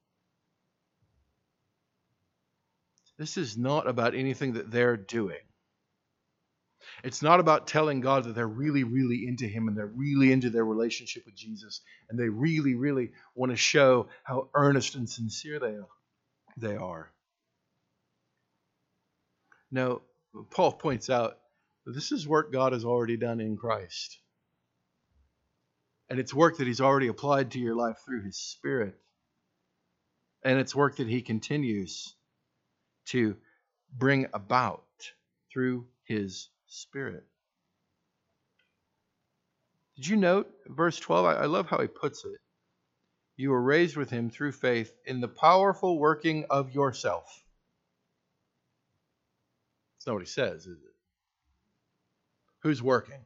This 3.18 3.36
is 3.38 3.56
not 3.56 3.88
about 3.88 4.14
anything 4.14 4.54
that 4.54 4.70
they're 4.70 4.96
doing. 4.96 5.38
It's 7.04 7.22
not 7.22 7.40
about 7.40 7.66
telling 7.66 8.00
God 8.00 8.24
that 8.24 8.34
they're 8.34 8.46
really, 8.46 8.84
really 8.84 9.26
into 9.26 9.46
Him 9.46 9.68
and 9.68 9.76
they're 9.76 9.86
really 9.86 10.32
into 10.32 10.50
their 10.50 10.64
relationship 10.64 11.24
with 11.26 11.34
Jesus 11.34 11.80
and 12.08 12.18
they 12.18 12.28
really, 12.28 12.74
really 12.74 13.12
want 13.34 13.52
to 13.52 13.56
show 13.56 14.08
how 14.24 14.48
earnest 14.54 14.94
and 14.94 15.08
sincere 15.08 15.58
they 15.58 15.74
are 15.74 15.86
they 16.56 16.76
are. 16.76 17.10
Now, 19.70 20.00
Paul 20.50 20.72
points 20.72 21.10
out 21.10 21.38
this 21.84 22.12
is 22.12 22.26
work 22.26 22.52
God 22.52 22.72
has 22.72 22.84
already 22.84 23.16
done 23.16 23.40
in 23.40 23.56
Christ. 23.56 24.18
And 26.08 26.18
it's 26.18 26.34
work 26.34 26.58
that 26.58 26.66
He's 26.66 26.80
already 26.80 27.08
applied 27.08 27.52
to 27.52 27.58
your 27.58 27.76
life 27.76 27.98
through 28.04 28.22
His 28.22 28.38
Spirit. 28.38 28.94
And 30.44 30.58
it's 30.58 30.74
work 30.74 30.96
that 30.96 31.08
He 31.08 31.22
continues 31.22 32.14
to 33.06 33.36
bring 33.92 34.26
about 34.32 34.84
through 35.52 35.86
His 36.04 36.48
Spirit. 36.76 37.24
Did 39.96 40.06
you 40.06 40.16
note 40.16 40.50
verse 40.66 40.98
12? 40.98 41.26
I, 41.26 41.44
love 41.46 41.66
how 41.66 41.80
he 41.80 41.88
puts 41.88 42.24
it 42.24 42.40
you 43.36 43.50
were 43.50 43.62
raised 43.62 43.96
with 43.96 44.10
him 44.10 44.30
through 44.30 44.52
faith 44.52 44.92
in 45.04 45.20
the 45.20 45.28
powerful 45.28 45.98
working 45.98 46.46
of 46.48 46.74
yourself. 46.74 47.44
That's 49.94 50.06
not 50.06 50.14
what 50.14 50.22
he 50.22 50.26
says, 50.26 50.66
is 50.66 50.78
it? 50.78 50.94
Who's 52.60 52.82
working? 52.82 53.20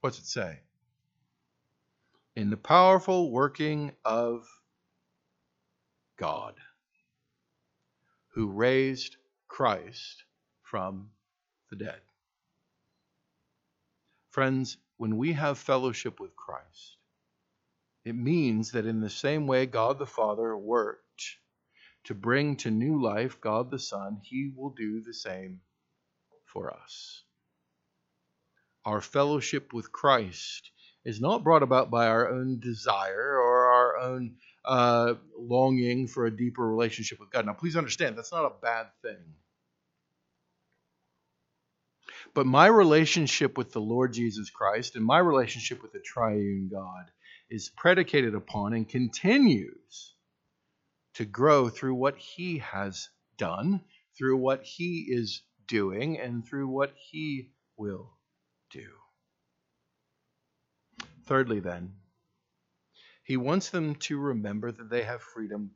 What's 0.00 0.18
it 0.18 0.26
say? 0.26 0.58
In 2.34 2.50
the 2.50 2.56
powerful 2.56 3.30
working 3.30 3.92
of 4.04 4.48
God, 6.16 6.54
who 8.34 8.48
raised 8.48 9.16
Christ 9.46 10.24
from 10.64 11.10
the 11.70 11.76
dead. 11.76 12.00
Friends, 14.30 14.76
when 14.96 15.16
we 15.16 15.32
have 15.34 15.58
fellowship 15.58 16.18
with 16.18 16.34
Christ, 16.34 16.96
it 18.04 18.16
means 18.16 18.72
that 18.72 18.86
in 18.86 19.00
the 19.00 19.10
same 19.10 19.46
way 19.46 19.66
God 19.66 19.98
the 19.98 20.06
Father 20.06 20.56
worked 20.56 21.00
to 22.04 22.14
bring 22.14 22.56
to 22.56 22.70
new 22.70 23.00
life 23.02 23.40
God 23.40 23.70
the 23.70 23.78
Son, 23.78 24.20
he 24.22 24.52
will 24.54 24.70
do 24.70 25.00
the 25.00 25.14
same 25.14 25.60
for 26.46 26.72
us. 26.72 27.22
Our 28.84 29.00
fellowship 29.00 29.72
with 29.72 29.92
Christ 29.92 30.70
is 31.04 31.20
not 31.20 31.44
brought 31.44 31.62
about 31.62 31.90
by 31.90 32.06
our 32.06 32.28
own 32.28 32.60
desire 32.60 33.38
or 33.38 33.66
our 33.66 33.96
own 33.98 34.36
uh, 34.64 35.14
longing 35.38 36.08
for 36.08 36.26
a 36.26 36.36
deeper 36.36 36.66
relationship 36.66 37.20
with 37.20 37.30
God. 37.30 37.46
Now, 37.46 37.54
please 37.54 37.76
understand, 37.76 38.16
that's 38.16 38.32
not 38.32 38.44
a 38.44 38.60
bad 38.62 38.88
thing. 39.02 39.34
But 42.34 42.46
my 42.46 42.66
relationship 42.66 43.56
with 43.56 43.72
the 43.72 43.80
Lord 43.80 44.12
Jesus 44.12 44.50
Christ 44.50 44.96
and 44.96 45.04
my 45.04 45.18
relationship 45.18 45.82
with 45.82 45.92
the 45.92 46.00
triune 46.00 46.68
God 46.70 47.06
is 47.48 47.70
predicated 47.76 48.34
upon 48.34 48.72
and 48.72 48.88
continues 48.88 50.14
to 51.14 51.24
grow 51.24 51.68
through 51.68 51.94
what 51.94 52.16
he 52.18 52.58
has 52.58 53.08
done, 53.38 53.80
through 54.18 54.36
what 54.38 54.64
he 54.64 55.06
is 55.08 55.42
doing, 55.68 56.18
and 56.18 56.44
through 56.44 56.68
what 56.68 56.92
he 57.10 57.52
will 57.76 58.10
do. 58.70 58.88
Thirdly, 61.26 61.60
then, 61.60 61.94
he 63.22 63.36
wants 63.36 63.70
them 63.70 63.94
to 63.94 64.18
remember 64.18 64.72
that 64.72 64.90
they 64.90 65.04
have 65.04 65.22
freedom 65.22 65.70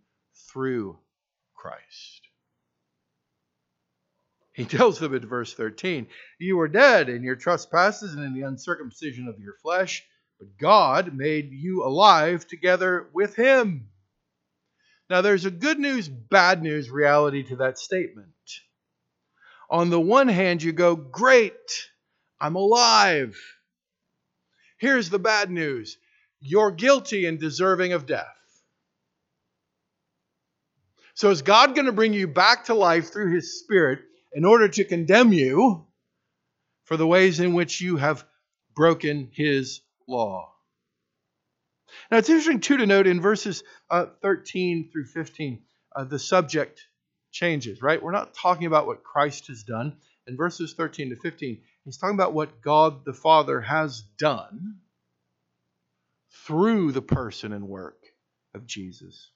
through 0.53 0.99
Christ. 1.55 2.28
He 4.59 4.67
tells 4.67 4.99
them 4.99 5.15
in 5.15 5.27
verse 5.27 5.55
13, 5.55 6.07
You 6.39 6.59
were 6.59 6.69
dead 6.69 7.09
in 7.09 7.23
your 7.23 7.37
trespasses 7.37 8.13
and 8.13 8.25
in 8.25 8.35
the 8.35 8.47
uncircumcision 8.47 9.27
of 9.29 9.41
your 9.41 9.55
flesh 9.63 10.05
but 10.39 10.57
God 10.57 11.15
made 11.15 11.51
you 11.53 11.85
alive 11.85 12.47
together 12.47 13.09
with 13.13 13.35
him. 13.35 13.89
Now, 15.11 15.21
there's 15.21 15.47
a 15.47 15.51
good 15.51 15.79
news, 15.79 16.09
bad 16.09 16.63
news 16.63 16.91
reality 16.91 17.43
to 17.45 17.57
that 17.57 17.79
statement. 17.79 18.29
On 19.71 19.91
the 19.91 20.01
one 20.01 20.29
hand, 20.29 20.63
you 20.63 20.73
go, 20.73 20.95
Great, 20.95 21.89
I'm 22.41 22.57
alive. 22.57 23.39
Here's 24.79 25.11
the 25.11 25.19
bad 25.19 25.51
news 25.51 25.97
you're 26.41 26.71
guilty 26.71 27.27
and 27.27 27.41
deserving 27.41 27.95
of 27.95 28.07
death. 28.07 28.27
So, 31.15 31.31
is 31.31 31.43
God 31.43 31.75
going 31.75 31.87
to 31.87 31.93
bring 31.93 32.13
you 32.13 32.29
back 32.29 32.67
to 32.67 32.75
life 32.75 33.13
through 33.13 33.35
His 33.35 33.59
Spirit 33.59 34.01
in 34.33 34.45
order 34.45 34.69
to 34.69 34.85
condemn 34.85 35.33
you 35.33 35.87
for 36.85 36.97
the 36.97 37.07
ways 37.07 37.41
in 37.41 37.55
which 37.55 37.81
you 37.81 37.97
have 37.97 38.25
broken 38.75 39.31
His 39.33 39.81
law. 40.07 40.53
Now, 42.11 42.19
it's 42.19 42.29
interesting, 42.29 42.61
too, 42.61 42.79
to 42.79 42.87
note 42.87 43.07
in 43.07 43.21
verses 43.21 43.63
uh, 43.91 44.07
13 44.23 44.91
through 44.93 45.07
15, 45.07 45.63
uh, 45.95 46.05
the 46.05 46.19
subject 46.19 46.87
changes, 47.33 47.83
right? 47.83 48.03
We're 48.03 48.13
not 48.13 48.35
talking 48.35 48.67
about 48.67 48.87
what 48.87 49.03
Christ 49.03 49.49
has 49.49 49.63
done. 49.63 49.97
In 50.27 50.37
verses 50.37 50.75
13 50.75 51.11
to 51.11 51.17
15, 51.17 51.61
he's 51.85 51.97
talking 51.97 52.15
about 52.15 52.35
what 52.35 52.61
God 52.61 53.05
the 53.05 53.15
Father 53.15 53.61
has 53.61 54.03
done 54.19 54.77
through 56.47 56.93
the 56.93 57.03
person 57.03 57.53
and 57.53 57.69
work 57.69 57.99
of 58.55 58.67
Jesus. 58.67 59.31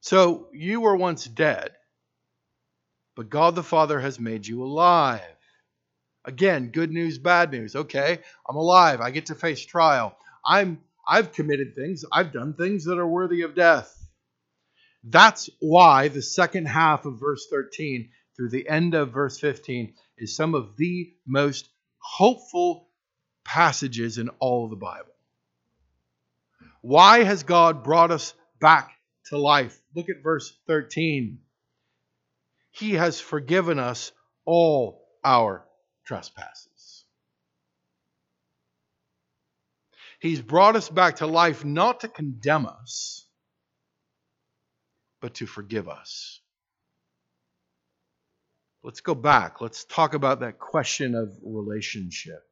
So 0.00 0.48
you 0.52 0.80
were 0.80 0.96
once 0.96 1.24
dead, 1.24 1.72
but 3.16 3.30
God 3.30 3.54
the 3.56 3.62
Father 3.62 3.98
has 3.98 4.20
made 4.20 4.46
you 4.46 4.62
alive. 4.62 5.22
Again, 6.24 6.68
good 6.68 6.90
news, 6.92 7.18
bad 7.18 7.50
news. 7.50 7.74
Okay, 7.74 8.18
I'm 8.48 8.56
alive. 8.56 9.00
I 9.00 9.10
get 9.10 9.26
to 9.26 9.34
face 9.34 9.64
trial. 9.64 10.16
I'm 10.44 10.80
I've 11.08 11.32
committed 11.32 11.74
things. 11.74 12.04
I've 12.12 12.32
done 12.32 12.54
things 12.54 12.84
that 12.84 12.98
are 12.98 13.06
worthy 13.06 13.42
of 13.42 13.54
death. 13.54 13.92
That's 15.02 15.48
why 15.60 16.08
the 16.08 16.22
second 16.22 16.66
half 16.66 17.04
of 17.06 17.20
verse 17.20 17.46
13 17.48 18.10
through 18.36 18.50
the 18.50 18.68
end 18.68 18.94
of 18.94 19.12
verse 19.12 19.38
15 19.38 19.94
is 20.18 20.36
some 20.36 20.54
of 20.54 20.76
the 20.76 21.12
most 21.26 21.68
hopeful 21.98 22.88
passages 23.44 24.18
in 24.18 24.28
all 24.40 24.64
of 24.64 24.70
the 24.70 24.76
Bible. 24.76 25.12
Why 26.82 27.22
has 27.22 27.44
God 27.44 27.84
brought 27.84 28.10
us 28.10 28.34
back 28.60 28.90
to 29.26 29.38
life? 29.38 29.80
Look 29.94 30.08
at 30.08 30.22
verse 30.22 30.52
13. 30.66 31.38
He 32.78 32.94
has 32.94 33.20
forgiven 33.20 33.78
us 33.78 34.12
all 34.44 35.06
our 35.24 35.66
trespasses. 36.04 37.04
He's 40.20 40.40
brought 40.40 40.76
us 40.76 40.88
back 40.88 41.16
to 41.16 41.26
life 41.26 41.64
not 41.64 42.00
to 42.00 42.08
condemn 42.08 42.66
us, 42.66 43.26
but 45.20 45.34
to 45.34 45.46
forgive 45.46 45.88
us. 45.88 46.40
Let's 48.82 49.00
go 49.00 49.14
back. 49.14 49.60
Let's 49.60 49.84
talk 49.84 50.14
about 50.14 50.40
that 50.40 50.58
question 50.58 51.14
of 51.14 51.36
relationship. 51.42 52.46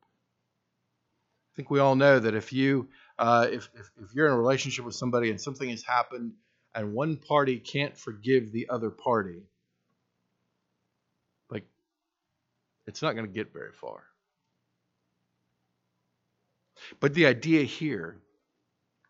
I 1.53 1.57
think 1.57 1.71
we 1.71 1.79
all 1.79 1.95
know 1.95 2.19
that 2.19 2.35
if 2.35 2.53
you 2.53 2.89
uh, 3.19 3.47
if, 3.53 3.69
if, 3.75 3.91
if 4.03 4.15
you're 4.15 4.27
in 4.27 4.33
a 4.33 4.39
relationship 4.39 4.85
with 4.85 4.97
somebody 4.97 5.31
and 5.31 5.41
something 5.41 5.69
has 5.69 5.85
happened 5.85 6.33
and 6.75 6.93
one 6.93 7.17
party 7.17 7.59
can't 7.59 7.97
forgive 7.97 8.51
the 8.51 8.67
other 8.71 8.91
party, 8.91 9.43
like 11.49 11.65
it's 12.87 13.03
not 13.03 13.15
going 13.15 13.27
to 13.27 13.33
get 13.33 13.53
very 13.53 13.73
far. 13.73 14.03
But 17.01 17.15
the 17.15 17.27
idea 17.27 17.65
here 17.65 18.21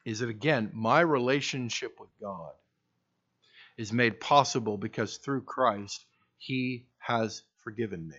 is 0.04 0.20
that 0.20 0.28
again, 0.28 0.70
my 0.74 1.00
relationship 1.00 1.98
with 1.98 2.10
God 2.20 2.52
is 3.76 3.92
made 3.92 4.20
possible 4.20 4.76
because 4.76 5.16
through 5.16 5.42
Christ, 5.42 6.04
He 6.38 6.86
has 6.98 7.42
forgiven 7.62 8.06
me. 8.06 8.16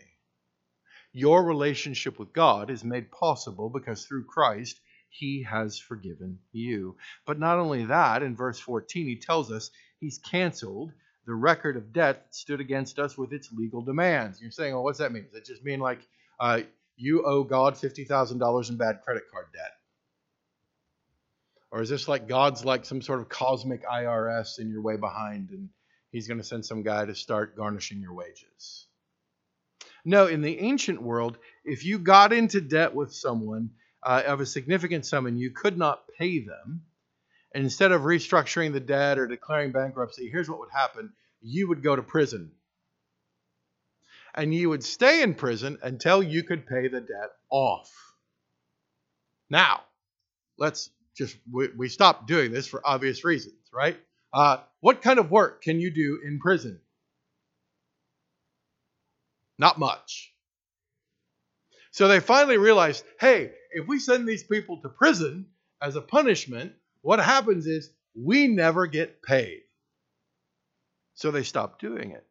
Your 1.14 1.46
relationship 1.46 2.20
with 2.20 2.34
God 2.34 2.70
is 2.70 2.84
made 2.84 3.12
possible 3.12 3.70
because 3.70 4.06
through 4.06 4.26
Christ, 4.26 4.80
He 5.10 5.44
has 5.44 5.80
forgiven 5.80 6.40
you. 6.52 6.98
But 7.26 7.40
not 7.40 7.60
only 7.60 7.86
that, 7.86 8.24
in 8.24 8.36
verse 8.36 8.60
14, 8.60 9.08
He 9.08 9.16
tells 9.18 9.52
us 9.52 9.70
He's 10.00 10.18
canceled 10.18 10.92
the 11.26 11.34
record 11.34 11.76
of 11.76 11.92
debt 11.92 12.26
that 12.26 12.36
stood 12.36 12.60
against 12.60 13.00
us 13.00 13.18
with 13.18 13.34
its 13.34 13.52
legal 13.52 13.82
demands. 13.82 14.42
You're 14.42 14.52
saying, 14.52 14.74
well, 14.74 14.84
what's 14.84 15.00
that 15.00 15.12
mean? 15.12 15.26
Does 15.26 15.36
it 15.36 15.46
just 15.46 15.64
mean 15.64 15.80
like 15.80 16.00
uh, 16.40 16.62
you 16.98 17.26
owe 17.26 17.44
God 17.44 17.76
$50,000 17.76 18.70
in 18.70 18.78
bad 18.78 19.02
credit 19.04 19.24
card 19.32 19.48
debt? 19.54 19.72
Or 21.72 21.82
is 21.82 21.90
this 21.90 22.08
like 22.08 22.28
God's 22.28 22.64
like 22.64 22.86
some 22.86 23.02
sort 23.02 23.20
of 23.20 23.28
cosmic 23.28 23.86
IRS 23.86 24.60
and 24.60 24.70
you're 24.70 24.82
way 24.82 24.98
behind 24.98 25.50
and 25.50 25.70
he's 26.12 26.28
going 26.28 26.38
to 26.38 26.44
send 26.44 26.66
some 26.66 26.84
guy 26.84 27.06
to 27.06 27.16
start 27.16 27.58
garnishing 27.58 28.00
your 28.00 28.14
wages? 28.14 28.86
No, 30.06 30.28
in 30.28 30.42
the 30.42 30.60
ancient 30.60 31.02
world, 31.02 31.38
if 31.66 31.84
you 31.84 31.98
got 31.98 32.32
into 32.32 32.62
debt 32.62 32.94
with 32.94 33.14
someone 33.14 33.72
uh, 34.04 34.22
of 34.28 34.40
a 34.40 34.46
significant 34.46 35.06
sum 35.06 35.26
and 35.26 35.40
you 35.40 35.50
could 35.50 35.78
not 35.78 36.04
pay 36.18 36.40
them, 36.40 36.84
instead 37.56 37.92
of 37.92 38.02
restructuring 38.02 38.74
the 38.74 38.80
debt 38.80 39.18
or 39.18 39.28
declaring 39.28 39.72
bankruptcy, 39.72 40.30
here's 40.30 40.50
what 40.50 40.60
would 40.60 40.72
happen 40.74 41.14
you 41.42 41.68
would 41.68 41.84
go 41.84 41.96
to 41.96 42.02
prison. 42.02 42.52
And 44.34 44.54
you 44.54 44.70
would 44.70 44.84
stay 44.84 45.22
in 45.22 45.36
prison 45.36 45.78
until 45.82 46.22
you 46.22 46.44
could 46.44 46.68
pay 46.68 46.88
the 46.88 47.00
debt 47.00 47.30
off. 47.50 47.92
Now, 49.50 49.84
let's 50.58 50.90
just 51.16 51.38
we, 51.50 51.70
we 51.78 51.88
stopped 51.88 52.28
doing 52.28 52.52
this 52.52 52.68
for 52.68 52.82
obvious 52.86 53.24
reasons, 53.24 53.70
right? 53.74 53.98
Uh, 54.34 54.58
what 54.82 55.02
kind 55.02 55.20
of 55.20 55.32
work 55.32 55.62
can 55.62 55.80
you 55.80 55.92
do 55.92 56.20
in 56.26 56.40
prison? 56.40 56.82
Not 59.58 59.80
much. 59.80 60.34
So 61.92 62.10
they 62.10 62.20
finally 62.20 62.58
realized 62.58 63.06
hey, 63.20 63.52
if 63.72 63.88
we 63.88 64.00
send 64.00 64.28
these 64.28 64.44
people 64.44 64.82
to 64.82 64.90
prison 64.90 65.46
as 65.82 65.96
a 65.96 66.02
punishment, 66.02 66.74
what 67.06 67.20
happens 67.20 67.68
is 67.68 67.92
we 68.16 68.48
never 68.48 68.88
get 68.88 69.22
paid. 69.22 69.62
So 71.14 71.30
they 71.30 71.44
stopped 71.44 71.80
doing 71.80 72.10
it. 72.10 72.26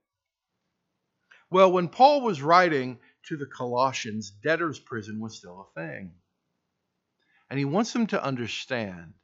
Well, 1.48 1.70
when 1.70 1.86
Paul 1.86 2.22
was 2.22 2.42
writing 2.42 2.98
to 3.28 3.36
the 3.36 3.46
Colossians, 3.46 4.32
debtor's 4.42 4.80
prison 4.80 5.20
was 5.20 5.36
still 5.36 5.70
a 5.70 5.80
thing. 5.80 6.10
And 7.48 7.56
he 7.56 7.64
wants 7.64 7.92
them 7.92 8.08
to 8.08 8.22
understand 8.22 9.14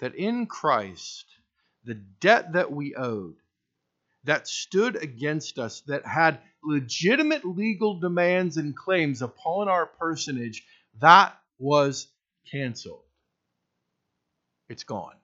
that 0.00 0.16
in 0.16 0.46
Christ, 0.46 1.26
the 1.84 1.94
debt 1.94 2.54
that 2.54 2.72
we 2.72 2.96
owed, 2.96 3.36
that 4.24 4.48
stood 4.48 4.96
against 5.00 5.60
us, 5.60 5.82
that 5.82 6.04
had 6.04 6.40
legitimate 6.64 7.44
legal 7.44 8.00
demands 8.00 8.56
and 8.56 8.76
claims 8.76 9.22
upon 9.22 9.68
our 9.68 9.86
personage, 9.86 10.66
that 11.00 11.38
was 11.60 12.08
canceled. 12.50 13.04
It's 14.74 14.82
gone. 14.82 15.14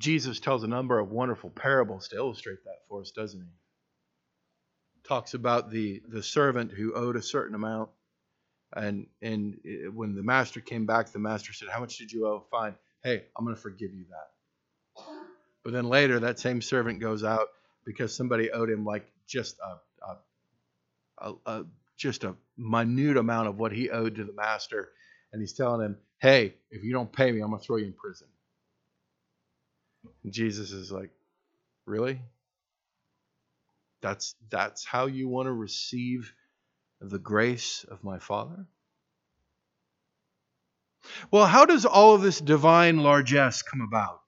Jesus 0.00 0.40
tells 0.40 0.64
a 0.64 0.66
number 0.66 0.98
of 0.98 1.12
wonderful 1.12 1.50
parables 1.50 2.08
to 2.08 2.16
illustrate 2.16 2.64
that 2.64 2.78
for 2.88 3.00
us, 3.02 3.12
doesn't 3.12 3.40
he? 3.40 3.46
Talks 5.06 5.34
about 5.34 5.70
the, 5.70 6.02
the 6.08 6.20
servant 6.20 6.72
who 6.72 6.92
owed 6.94 7.14
a 7.14 7.22
certain 7.22 7.54
amount 7.54 7.90
and 8.74 9.06
and 9.22 9.56
when 9.94 10.16
the 10.16 10.22
master 10.24 10.60
came 10.60 10.84
back, 10.84 11.12
the 11.12 11.20
master 11.20 11.52
said, 11.52 11.68
"How 11.68 11.78
much 11.78 11.96
did 11.98 12.10
you 12.10 12.26
owe?" 12.26 12.44
Fine. 12.50 12.74
Hey, 13.04 13.26
I'm 13.36 13.44
going 13.44 13.54
to 13.54 13.62
forgive 13.62 13.94
you 13.94 14.06
that. 14.10 15.04
But 15.62 15.72
then 15.72 15.88
later, 15.88 16.18
that 16.20 16.40
same 16.40 16.60
servant 16.60 16.98
goes 16.98 17.22
out 17.22 17.48
because 17.84 18.14
somebody 18.16 18.50
owed 18.50 18.68
him 18.68 18.84
like 18.84 19.10
just 19.28 19.58
a, 19.60 20.06
a, 20.06 20.18
a, 21.18 21.34
a 21.46 21.64
just 21.96 22.24
a 22.24 22.34
minute 22.56 23.16
amount 23.16 23.48
of 23.48 23.58
what 23.58 23.72
he 23.72 23.90
owed 23.90 24.16
to 24.16 24.24
the 24.24 24.32
master, 24.32 24.90
and 25.32 25.40
he's 25.40 25.52
telling 25.52 25.84
him, 25.84 25.98
"Hey, 26.20 26.54
if 26.70 26.84
you 26.84 26.92
don't 26.92 27.12
pay 27.12 27.30
me, 27.32 27.40
I'm 27.40 27.48
going 27.50 27.60
to 27.60 27.66
throw 27.66 27.76
you 27.76 27.86
in 27.86 27.92
prison." 27.92 28.28
And 30.24 30.32
Jesus 30.32 30.72
is 30.72 30.92
like, 30.92 31.10
"Really? 31.86 32.20
That's 34.02 34.34
that's 34.50 34.84
how 34.84 35.06
you 35.06 35.28
want 35.28 35.46
to 35.46 35.52
receive 35.52 36.32
the 37.00 37.18
grace 37.18 37.84
of 37.84 38.02
my 38.04 38.18
Father? 38.18 38.66
Well, 41.30 41.46
how 41.46 41.64
does 41.64 41.86
all 41.86 42.14
of 42.14 42.22
this 42.22 42.40
divine 42.40 42.98
largesse 42.98 43.62
come 43.62 43.80
about? 43.80 44.20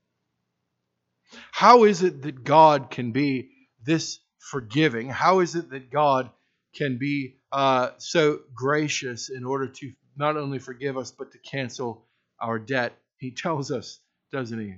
How 1.51 1.85
is 1.85 2.03
it 2.03 2.23
that 2.23 2.45
God 2.45 2.91
can 2.91 3.13
be 3.13 3.51
this 3.85 4.19
forgiving? 4.39 5.09
How 5.09 5.41
is 5.41 5.55
it 5.55 5.71
that 5.71 5.91
God 5.91 6.31
can 6.75 6.99
be 6.99 7.37
uh, 7.51 7.91
so 7.99 8.41
gracious 8.55 9.29
in 9.31 9.45
order 9.45 9.69
to 9.69 9.93
not 10.17 10.37
only 10.37 10.59
forgive 10.59 10.97
us, 10.97 11.11
but 11.11 11.33
to 11.33 11.39
cancel 11.39 12.07
our 12.41 12.59
debt? 12.59 12.97
He 13.17 13.31
tells 13.37 13.71
us, 13.71 14.01
doesn't 14.31 14.59
he? 14.59 14.75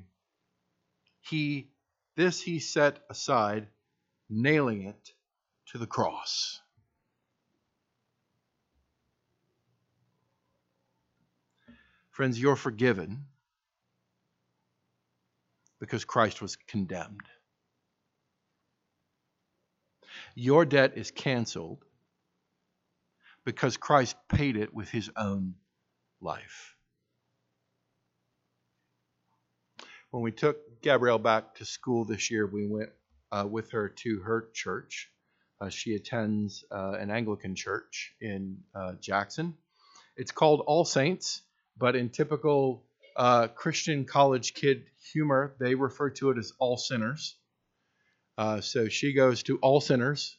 He, 1.22 1.68
this 2.16 2.40
he 2.40 2.58
set 2.58 2.98
aside, 3.10 3.68
nailing 4.28 4.86
it 4.86 5.10
to 5.68 5.78
the 5.78 5.86
cross. 5.86 6.60
Friends, 12.10 12.40
you're 12.40 12.56
forgiven 12.56 13.24
because 15.80 16.04
Christ 16.04 16.40
was 16.40 16.56
condemned. 16.56 17.22
Your 20.34 20.64
debt 20.64 20.92
is 20.96 21.10
canceled 21.10 21.83
because 23.44 23.76
Christ 23.76 24.16
paid 24.28 24.56
it 24.56 24.74
with 24.74 24.90
his 24.90 25.10
own 25.16 25.54
life. 26.20 26.74
When 30.10 30.22
we 30.22 30.32
took 30.32 30.82
Gabrielle 30.82 31.18
back 31.18 31.56
to 31.56 31.64
school 31.64 32.04
this 32.04 32.30
year, 32.30 32.46
we 32.46 32.66
went 32.66 32.90
uh, 33.32 33.46
with 33.50 33.72
her 33.72 33.88
to 33.88 34.20
her 34.20 34.48
church. 34.54 35.10
Uh, 35.60 35.68
she 35.68 35.94
attends 35.94 36.64
uh, 36.70 36.92
an 36.92 37.10
Anglican 37.10 37.54
church 37.54 38.14
in 38.20 38.58
uh, 38.74 38.92
Jackson. 39.00 39.54
It's 40.16 40.30
called 40.30 40.62
All 40.66 40.84
Saints. 40.84 41.42
But 41.76 41.96
in 41.96 42.10
typical 42.10 42.84
uh, 43.16 43.48
Christian 43.48 44.04
college 44.04 44.54
kid 44.54 44.84
humor, 45.12 45.56
they 45.58 45.74
refer 45.74 46.10
to 46.10 46.30
it 46.30 46.38
as 46.38 46.52
all 46.58 46.76
sinners. 46.76 47.36
Uh, 48.38 48.60
so 48.60 48.88
she 48.88 49.12
goes 49.12 49.42
to 49.44 49.58
All 49.58 49.80
Sinners, 49.80 50.36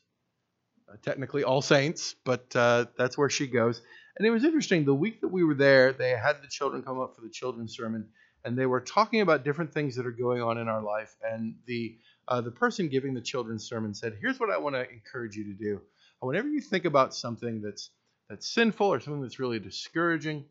technically 1.03 1.43
All 1.43 1.61
Saints, 1.61 2.15
but 2.23 2.55
uh, 2.55 2.85
that's 2.97 3.17
where 3.17 3.29
she 3.29 3.47
goes. 3.47 3.81
And 4.17 4.25
it 4.25 4.31
was 4.31 4.43
interesting. 4.43 4.85
The 4.85 4.93
week 4.93 5.21
that 5.21 5.27
we 5.27 5.43
were 5.43 5.55
there, 5.55 5.91
they 5.91 6.11
had 6.11 6.41
the 6.41 6.47
children 6.47 6.83
come 6.83 6.99
up 6.99 7.15
for 7.15 7.21
the 7.21 7.29
children's 7.29 7.75
sermon, 7.75 8.07
and 8.43 8.57
they 8.57 8.65
were 8.65 8.81
talking 8.81 9.21
about 9.21 9.43
different 9.43 9.73
things 9.73 9.95
that 9.95 10.05
are 10.05 10.11
going 10.11 10.41
on 10.41 10.57
in 10.57 10.67
our 10.67 10.81
life. 10.81 11.15
And 11.23 11.55
the 11.65 11.97
uh, 12.27 12.41
the 12.41 12.51
person 12.51 12.89
giving 12.89 13.13
the 13.13 13.21
children's 13.21 13.67
sermon 13.67 13.93
said, 13.93 14.17
"Here's 14.21 14.39
what 14.39 14.49
I 14.49 14.57
want 14.57 14.75
to 14.75 14.89
encourage 14.89 15.35
you 15.35 15.45
to 15.45 15.53
do. 15.53 15.81
Whenever 16.21 16.47
you 16.47 16.61
think 16.61 16.85
about 16.85 17.13
something 17.13 17.61
that's 17.61 17.89
that's 18.29 18.47
sinful 18.47 18.87
or 18.87 18.99
something 18.99 19.21
that's 19.21 19.39
really 19.39 19.59
discouraging, 19.59 20.45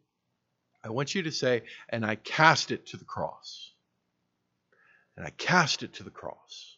I 0.85 0.90
want 0.90 1.14
you 1.14 1.22
to 1.22 1.33
say, 1.33 1.62
and 1.88 2.04
I 2.04 2.16
cast 2.16 2.70
it 2.70 2.87
to 2.88 2.96
the 2.96 3.04
cross. 3.04 3.72
And 5.16 5.26
I 5.26 5.30
cast 5.30 5.83
it 5.83 5.94
to 5.94 6.02
the 6.02 6.11
cross. 6.11 6.74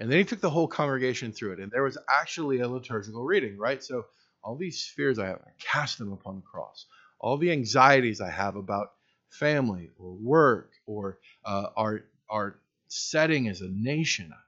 And 0.00 0.10
then 0.10 0.18
he 0.18 0.24
took 0.24 0.40
the 0.40 0.48
whole 0.48 0.66
congregation 0.66 1.30
through 1.30 1.52
it. 1.52 1.60
And 1.60 1.70
there 1.70 1.82
was 1.82 1.98
actually 2.08 2.60
a 2.60 2.68
liturgical 2.68 3.22
reading, 3.22 3.58
right? 3.58 3.84
So 3.84 4.06
all 4.42 4.56
these 4.56 4.86
fears 4.86 5.18
I 5.18 5.26
have, 5.26 5.42
I 5.46 5.50
cast 5.58 5.98
them 5.98 6.10
upon 6.10 6.36
the 6.36 6.42
cross. 6.42 6.86
All 7.20 7.36
the 7.36 7.52
anxieties 7.52 8.22
I 8.22 8.30
have 8.30 8.56
about 8.56 8.92
family 9.28 9.90
or 9.98 10.12
work 10.14 10.72
or 10.86 11.18
uh, 11.44 11.66
our, 11.76 12.00
our 12.30 12.58
setting 12.88 13.46
as 13.48 13.60
a 13.60 13.68
nation, 13.68 14.30
I 14.32 14.38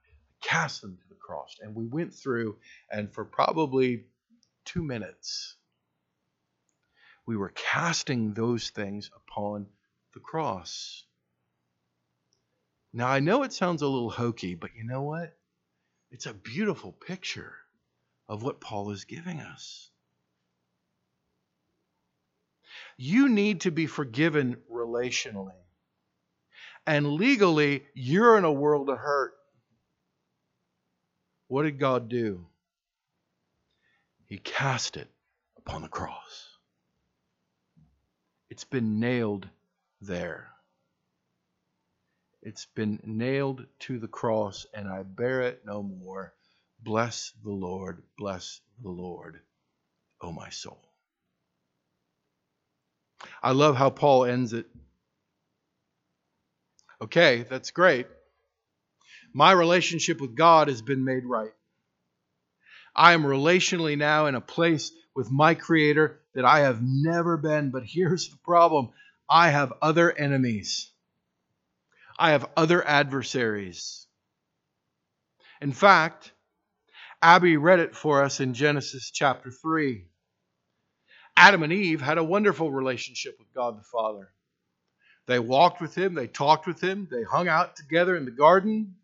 cast 0.40 0.80
them 0.80 0.96
to 0.96 1.08
the 1.10 1.16
cross. 1.16 1.54
And 1.60 1.74
we 1.74 1.84
went 1.84 2.14
through, 2.14 2.56
and 2.90 3.12
for 3.12 3.26
probably 3.26 4.06
two 4.64 4.82
minutes, 4.82 5.56
we 7.26 7.36
were 7.36 7.52
casting 7.54 8.32
those 8.32 8.70
things 8.70 9.10
upon 9.14 9.66
the 10.14 10.20
cross. 10.20 11.04
Now, 12.94 13.08
I 13.08 13.20
know 13.20 13.42
it 13.42 13.52
sounds 13.52 13.82
a 13.82 13.86
little 13.86 14.10
hokey, 14.10 14.54
but 14.54 14.70
you 14.74 14.84
know 14.84 15.02
what? 15.02 15.36
It's 16.12 16.26
a 16.26 16.34
beautiful 16.34 16.92
picture 16.92 17.54
of 18.28 18.42
what 18.42 18.60
Paul 18.60 18.90
is 18.90 19.06
giving 19.06 19.40
us. 19.40 19.88
You 22.98 23.30
need 23.30 23.62
to 23.62 23.70
be 23.70 23.86
forgiven 23.86 24.58
relationally. 24.70 25.56
And 26.86 27.14
legally, 27.14 27.84
you're 27.94 28.36
in 28.36 28.44
a 28.44 28.52
world 28.52 28.90
of 28.90 28.98
hurt. 28.98 29.32
What 31.48 31.62
did 31.62 31.78
God 31.78 32.10
do? 32.10 32.44
He 34.26 34.36
cast 34.36 34.98
it 34.98 35.08
upon 35.56 35.80
the 35.80 35.88
cross. 35.88 36.58
It's 38.50 38.64
been 38.64 39.00
nailed 39.00 39.48
there. 40.02 40.51
It's 42.42 42.66
been 42.66 43.00
nailed 43.04 43.64
to 43.80 43.98
the 43.98 44.08
cross, 44.08 44.66
and 44.74 44.88
I 44.88 45.02
bear 45.04 45.42
it 45.42 45.62
no 45.64 45.82
more. 45.82 46.34
Bless 46.80 47.32
the 47.44 47.52
Lord, 47.52 48.02
bless 48.18 48.60
the 48.82 48.90
Lord, 48.90 49.40
O 50.20 50.28
oh 50.28 50.32
my 50.32 50.50
soul. 50.50 50.82
I 53.42 53.52
love 53.52 53.76
how 53.76 53.90
Paul 53.90 54.24
ends 54.24 54.52
it. 54.52 54.66
Okay, 57.00 57.44
that's 57.48 57.70
great. 57.70 58.06
My 59.32 59.52
relationship 59.52 60.20
with 60.20 60.34
God 60.34 60.68
has 60.68 60.82
been 60.82 61.04
made 61.04 61.24
right. 61.24 61.52
I 62.94 63.14
am 63.14 63.22
relationally 63.22 63.96
now 63.96 64.26
in 64.26 64.34
a 64.34 64.40
place 64.40 64.92
with 65.14 65.30
my 65.30 65.54
Creator 65.54 66.20
that 66.34 66.44
I 66.44 66.60
have 66.60 66.80
never 66.82 67.36
been. 67.36 67.70
But 67.70 67.84
here's 67.86 68.28
the 68.28 68.36
problem 68.44 68.90
I 69.28 69.50
have 69.50 69.72
other 69.80 70.12
enemies, 70.12 70.91
I 72.18 72.30
have 72.30 72.48
other 72.56 72.86
adversaries. 72.86 74.06
In 75.60 75.72
fact, 75.72 76.32
Abby 77.20 77.56
read 77.56 77.78
it 77.78 77.94
for 77.94 78.22
us 78.22 78.40
in 78.40 78.54
Genesis 78.54 79.10
chapter 79.12 79.50
3. 79.50 80.04
Adam 81.36 81.62
and 81.62 81.72
Eve 81.72 82.00
had 82.00 82.18
a 82.18 82.24
wonderful 82.24 82.70
relationship 82.70 83.36
with 83.38 83.52
God 83.54 83.78
the 83.78 83.84
Father. 83.84 84.28
They 85.26 85.38
walked 85.38 85.80
with 85.80 85.94
Him, 85.94 86.14
they 86.14 86.26
talked 86.26 86.66
with 86.66 86.82
Him, 86.82 87.08
they 87.10 87.22
hung 87.22 87.48
out 87.48 87.76
together 87.76 88.16
in 88.16 88.24
the 88.24 88.32
garden. 88.32 88.96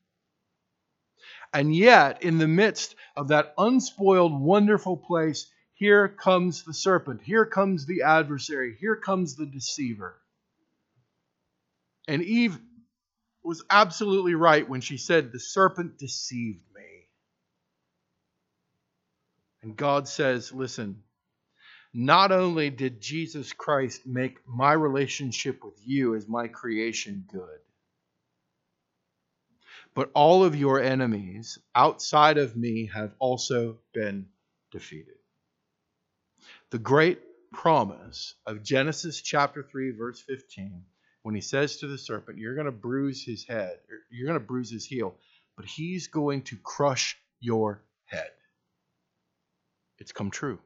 And 1.55 1.75
yet, 1.75 2.23
in 2.23 2.39
the 2.39 2.49
midst 2.49 2.95
of 3.17 3.29
that 3.29 3.55
unspoiled, 3.57 4.39
wonderful 4.39 4.97
place, 4.97 5.51
here 5.75 6.09
comes 6.09 6.65
the 6.65 6.75
serpent. 6.75 7.23
Here 7.23 7.47
comes 7.47 7.87
the 7.87 8.03
adversary. 8.03 8.77
Here 8.81 8.97
comes 8.97 9.37
the 9.37 9.47
deceiver. 9.47 10.21
And 12.09 12.23
Eve 12.23 12.59
was 13.43 13.65
absolutely 13.71 14.35
right 14.35 14.69
when 14.69 14.81
she 14.81 14.97
said, 14.97 15.33
The 15.33 15.41
serpent 15.41 15.99
deceived 15.99 16.65
me. 16.75 17.09
And 19.63 19.77
God 19.77 20.09
says, 20.09 20.53
Listen, 20.53 21.03
not 21.95 22.33
only 22.33 22.71
did 22.71 23.01
Jesus 23.01 23.53
Christ 23.53 24.07
make 24.07 24.39
my 24.47 24.73
relationship 24.73 25.65
with 25.65 25.81
you 25.85 26.15
as 26.15 26.29
my 26.29 26.49
creation 26.49 27.25
good, 27.31 27.61
but 29.95 30.11
all 30.15 30.45
of 30.45 30.55
your 30.55 30.81
enemies 30.81 31.59
outside 31.75 32.39
of 32.39 32.57
me 32.57 32.91
have 32.95 33.13
also 33.19 33.79
been 33.93 34.27
defeated 34.71 35.15
the 36.71 36.79
great 36.79 37.21
promise 37.53 38.35
of 38.47 38.63
Genesis 38.63 39.21
chapter 39.23 39.63
3, 39.63 39.93
verse 39.93 40.21
15, 40.21 40.83
when 41.29 41.35
he 41.35 41.43
says 41.43 41.77
to 41.77 41.87
the 41.87 41.99
serpent, 41.99 42.39
You're 42.39 42.55
going 42.55 42.65
to 42.65 42.73
bruise 42.73 43.23
his 43.23 43.45
head, 43.45 43.77
you're 44.11 44.27
going 44.27 44.41
to 44.41 44.47
bruise 44.47 44.71
his 44.71 44.87
heel, 44.87 45.15
but 45.59 45.67
he's 45.67 46.07
going 46.07 46.41
to 46.45 46.57
crush 46.57 47.19
your 47.39 47.83
head. 48.07 48.31
It's 49.99 50.11
come 50.11 50.31
true. 50.31 50.59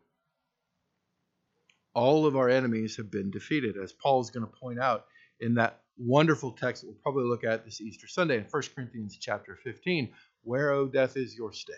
All 1.94 2.26
of 2.26 2.36
our 2.36 2.48
enemies 2.48 2.98
have 2.98 3.10
been 3.10 3.32
defeated, 3.32 3.76
as 3.76 3.92
Paul 3.92 4.20
is 4.20 4.30
going 4.30 4.46
to 4.46 4.52
point 4.52 4.78
out 4.78 5.06
in 5.40 5.54
that 5.54 5.80
wonderful 5.98 6.52
text 6.52 6.82
that 6.82 6.90
we'll 6.90 7.02
probably 7.02 7.24
look 7.24 7.42
at 7.42 7.64
this 7.64 7.80
Easter 7.80 8.06
Sunday 8.06 8.36
in 8.36 8.44
1 8.48 8.62
Corinthians 8.72 9.18
chapter 9.20 9.58
15. 9.64 10.12
Where, 10.44 10.70
O 10.70 10.86
death, 10.86 11.16
is 11.16 11.34
your 11.34 11.52
sting? 11.52 11.74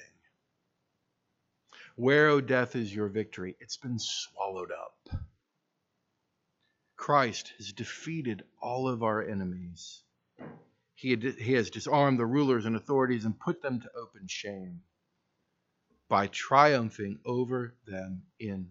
Where, 1.97 2.29
O 2.29 2.43
death, 2.43 2.77
is 2.77 2.95
your 2.95 3.09
victory? 3.09 3.57
It's 3.61 3.79
been 3.79 3.99
swallowed 3.99 4.73
up. 4.73 5.24
Christ 7.05 7.53
has 7.59 7.71
defeated 7.75 8.45
all 8.63 8.89
of 8.89 9.03
our 9.03 9.23
enemies. 9.23 10.03
He, 10.95 11.11
had, 11.11 11.23
he 11.23 11.53
has 11.53 11.69
disarmed 11.69 12.19
the 12.19 12.25
rulers 12.25 12.65
and 12.65 12.75
authorities 12.75 13.27
and 13.27 13.39
put 13.39 13.61
them 13.61 13.83
to 13.83 13.91
open 13.95 14.27
shame 14.27 14.81
by 16.09 16.29
triumphing 16.29 17.19
over 17.27 17.75
them 17.87 18.23
in 18.41 18.71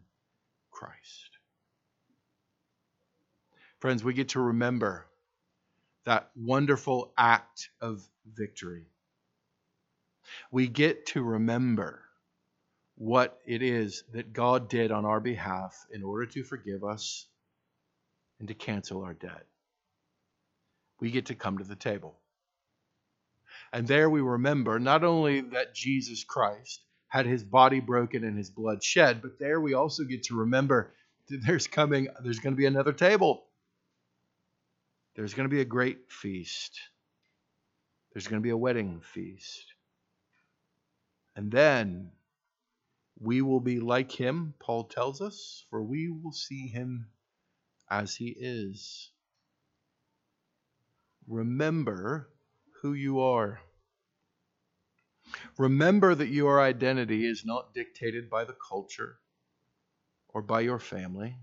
Christ. 0.72 1.38
Friends, 3.78 4.04
we 4.04 4.16
get 4.16 4.30
to 4.30 4.40
remember 4.40 5.06
that 6.06 6.32
wonderful 6.36 7.14
act 7.16 7.70
of 7.82 8.02
victory. 8.26 8.88
We 10.50 10.68
get 10.70 11.06
to 11.06 11.22
remember 11.22 12.02
what 12.96 13.40
it 13.46 13.62
is 13.62 14.04
that 14.12 14.34
God 14.34 14.70
did 14.70 14.90
on 14.90 15.06
our 15.06 15.20
behalf 15.20 15.86
in 15.92 16.02
order 16.02 16.26
to 16.26 16.44
forgive 16.44 16.84
us 16.84 17.28
and 18.44 18.50
to 18.50 18.54
cancel 18.54 19.04
our 19.04 19.14
debt. 19.14 19.46
We 21.00 21.12
get 21.12 21.28
to 21.28 21.34
come 21.34 21.60
to 21.60 21.64
the 21.64 21.78
table. 21.78 22.20
And 23.72 23.88
there 23.88 24.10
we 24.10 24.20
remember 24.20 24.80
not 24.80 25.06
only 25.06 25.40
that 25.40 25.74
Jesus 25.74 26.26
Christ 26.26 26.84
had 27.08 27.26
his 27.26 27.42
body 27.42 27.80
broken 27.80 28.26
and 28.26 28.38
his 28.38 28.50
blood 28.50 28.84
shed, 28.84 29.22
but 29.22 29.40
there 29.40 29.62
we 29.62 29.76
also 29.76 30.04
get 30.04 30.24
to 30.24 30.40
remember 30.40 30.92
that 31.30 31.42
there's 31.46 31.68
coming, 31.68 32.10
there's 32.22 32.40
going 32.40 32.54
to 32.54 32.58
be 32.58 32.66
another 32.66 32.92
table. 32.92 33.46
There's 35.16 35.34
going 35.34 35.48
to 35.48 35.56
be 35.56 35.62
a 35.62 35.66
great 35.66 36.12
feast. 36.12 36.78
There's 38.12 38.28
going 38.28 38.42
to 38.42 38.46
be 38.46 38.50
a 38.50 38.58
wedding 38.58 39.00
feast. 39.14 39.74
And 41.38 41.50
then 41.50 42.12
we 43.22 43.42
will 43.42 43.62
be 43.62 43.80
like 43.80 44.12
him, 44.12 44.54
Paul 44.60 44.84
tells 44.84 45.22
us, 45.22 45.64
for 45.70 45.82
we 45.82 46.10
will 46.10 46.34
see 46.34 46.68
him 46.68 47.08
as 48.02 48.16
he 48.16 48.36
is. 48.40 49.12
Remember 51.28 52.28
who 52.82 52.94
you 52.94 53.20
are. 53.20 53.62
Remember 55.58 56.16
that 56.16 56.30
your 56.30 56.60
identity 56.60 57.26
is 57.26 57.46
not 57.46 57.74
dictated 57.74 58.30
by 58.32 58.46
the 58.46 58.56
culture 58.68 59.20
or 60.30 60.42
by 60.42 60.62
your 60.62 60.80
family. 60.80 61.38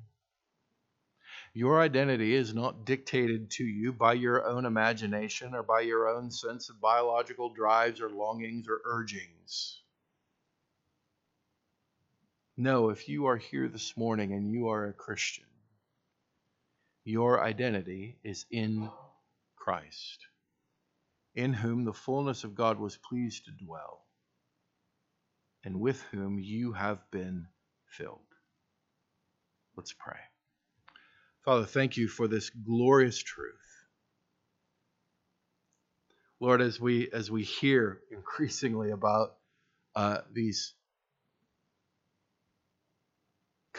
Your 1.55 1.81
identity 1.81 2.35
is 2.35 2.53
not 2.53 2.85
dictated 2.85 3.51
to 3.53 3.65
you 3.65 3.93
by 3.93 4.15
your 4.15 4.45
own 4.45 4.65
imagination 4.67 5.55
or 5.55 5.63
by 5.63 5.81
your 5.81 6.09
own 6.09 6.31
sense 6.31 6.69
of 6.69 6.81
biological 6.81 7.55
drives 7.55 8.01
or 8.01 8.11
longings 8.11 8.67
or 8.69 8.81
urgings. 8.85 9.81
No, 12.57 12.91
if 12.91 13.09
you 13.09 13.27
are 13.27 13.37
here 13.37 13.69
this 13.69 13.97
morning 13.97 14.33
and 14.33 14.53
you 14.53 14.69
are 14.69 14.89
a 14.89 14.93
Christian, 14.93 15.47
your 17.11 17.45
identity 17.45 18.19
is 18.25 18.47
in 18.51 18.91
Christ. 19.57 20.21
in 21.37 21.55
whom 21.55 21.87
the 21.87 21.95
fullness 21.95 22.45
of 22.45 22.57
God 22.57 22.81
was 22.81 22.99
pleased 22.99 23.47
to 23.47 23.53
dwell, 23.53 24.07
and 25.65 25.81
with 25.81 26.03
whom 26.13 26.39
you 26.41 26.73
have 26.73 26.99
been 27.11 27.47
filled. 27.87 28.21
Let's 29.77 29.95
pray. 29.95 30.19
Father, 31.45 31.67
thank 31.67 31.97
you 31.97 32.09
for 32.09 32.29
this 32.29 32.51
glorious 32.51 33.19
truth. 33.19 33.55
Lord, 36.41 36.63
as 36.63 36.81
we 36.81 37.11
as 37.13 37.31
we 37.31 37.45
hear 37.45 38.01
increasingly 38.13 38.91
about 38.93 39.37
uh, 39.97 40.19
these 40.33 40.75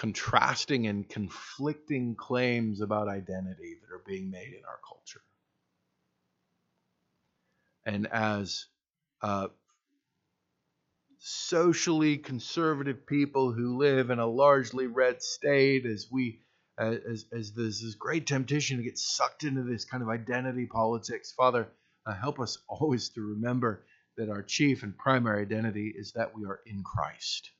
contrasting 0.01 0.87
and 0.87 1.07
conflicting 1.07 2.15
claims 2.15 2.81
about 2.81 3.07
identity 3.07 3.75
that 3.79 3.93
are 3.93 4.01
being 4.07 4.31
made 4.31 4.47
in 4.47 4.63
our 4.67 4.79
culture, 4.83 5.21
and 7.85 8.07
as 8.07 8.65
uh, 9.21 9.47
socially 11.19 12.17
conservative 12.17 13.05
people 13.05 13.51
who 13.51 13.77
live 13.77 14.09
in 14.09 14.17
a 14.17 14.25
largely 14.25 14.87
red 14.87 15.21
state, 15.21 15.85
as 15.85 16.07
we 16.11 16.39
as, 16.79 17.25
as 17.31 17.51
there's 17.51 17.79
this 17.79 17.93
great 17.93 18.25
temptation 18.25 18.77
to 18.77 18.83
get 18.83 18.97
sucked 18.97 19.43
into 19.43 19.61
this 19.61 19.85
kind 19.85 20.01
of 20.01 20.09
identity 20.09 20.65
politics, 20.65 21.31
Father, 21.31 21.67
uh, 22.07 22.15
help 22.15 22.39
us 22.39 22.57
always 22.67 23.09
to 23.09 23.21
remember 23.21 23.85
that 24.17 24.29
our 24.29 24.41
chief 24.41 24.81
and 24.81 24.97
primary 24.97 25.43
identity 25.43 25.93
is 25.95 26.13
that 26.13 26.35
we 26.35 26.43
are 26.45 26.59
in 26.65 26.81
Christ. 26.81 27.51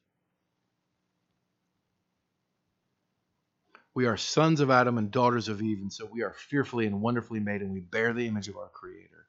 We 3.94 4.06
are 4.06 4.18
sons 4.18 4.62
of 4.62 4.72
Adam 4.72 4.98
and 4.98 5.12
daughters 5.12 5.50
of 5.50 5.62
Eve, 5.62 5.80
and 5.82 5.92
so 5.92 6.06
we 6.06 6.22
are 6.22 6.34
fearfully 6.34 6.88
and 6.88 7.02
wonderfully 7.02 7.42
made, 7.42 7.62
and 7.62 7.74
we 7.74 7.82
bear 7.82 8.14
the 8.14 8.28
image 8.28 8.48
of 8.48 8.56
our 8.56 8.70
Creator. 8.70 9.28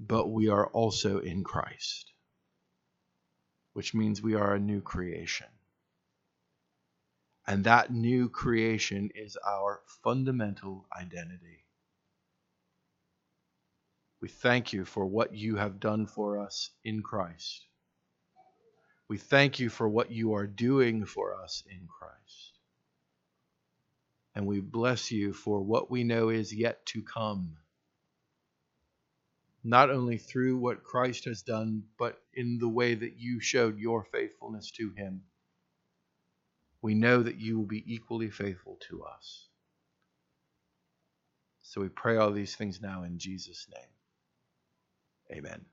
But 0.00 0.28
we 0.28 0.48
are 0.48 0.66
also 0.66 1.18
in 1.18 1.44
Christ, 1.44 2.12
which 3.72 3.94
means 3.94 4.20
we 4.20 4.34
are 4.34 4.54
a 4.54 4.60
new 4.60 4.80
creation. 4.80 5.46
And 7.46 7.64
that 7.64 7.92
new 7.92 8.28
creation 8.28 9.10
is 9.14 9.36
our 9.46 9.82
fundamental 10.02 10.86
identity. 10.96 11.64
We 14.20 14.28
thank 14.28 14.72
you 14.72 14.84
for 14.84 15.04
what 15.04 15.34
you 15.34 15.56
have 15.56 15.78
done 15.78 16.06
for 16.06 16.40
us 16.40 16.70
in 16.82 17.02
Christ. 17.02 17.66
We 19.06 19.18
thank 19.18 19.60
you 19.60 19.68
for 19.68 19.86
what 19.86 20.10
you 20.10 20.34
are 20.34 20.46
doing 20.46 21.04
for 21.04 21.40
us 21.40 21.62
in 21.70 21.86
Christ. 21.86 22.23
And 24.34 24.46
we 24.46 24.60
bless 24.60 25.12
you 25.12 25.32
for 25.32 25.62
what 25.62 25.90
we 25.90 26.04
know 26.04 26.30
is 26.30 26.54
yet 26.54 26.86
to 26.86 27.02
come. 27.02 27.56
Not 29.64 29.90
only 29.90 30.18
through 30.18 30.58
what 30.58 30.84
Christ 30.84 31.26
has 31.26 31.42
done, 31.42 31.84
but 31.98 32.18
in 32.34 32.58
the 32.58 32.68
way 32.68 32.94
that 32.94 33.18
you 33.18 33.40
showed 33.40 33.78
your 33.78 34.04
faithfulness 34.04 34.70
to 34.72 34.90
him. 34.90 35.22
We 36.82 36.94
know 36.94 37.22
that 37.22 37.40
you 37.40 37.58
will 37.58 37.66
be 37.66 37.84
equally 37.92 38.30
faithful 38.30 38.78
to 38.88 39.04
us. 39.04 39.48
So 41.62 41.80
we 41.80 41.88
pray 41.88 42.16
all 42.18 42.32
these 42.32 42.56
things 42.56 42.80
now 42.82 43.04
in 43.04 43.18
Jesus' 43.18 43.66
name. 43.74 44.04
Amen. 45.38 45.64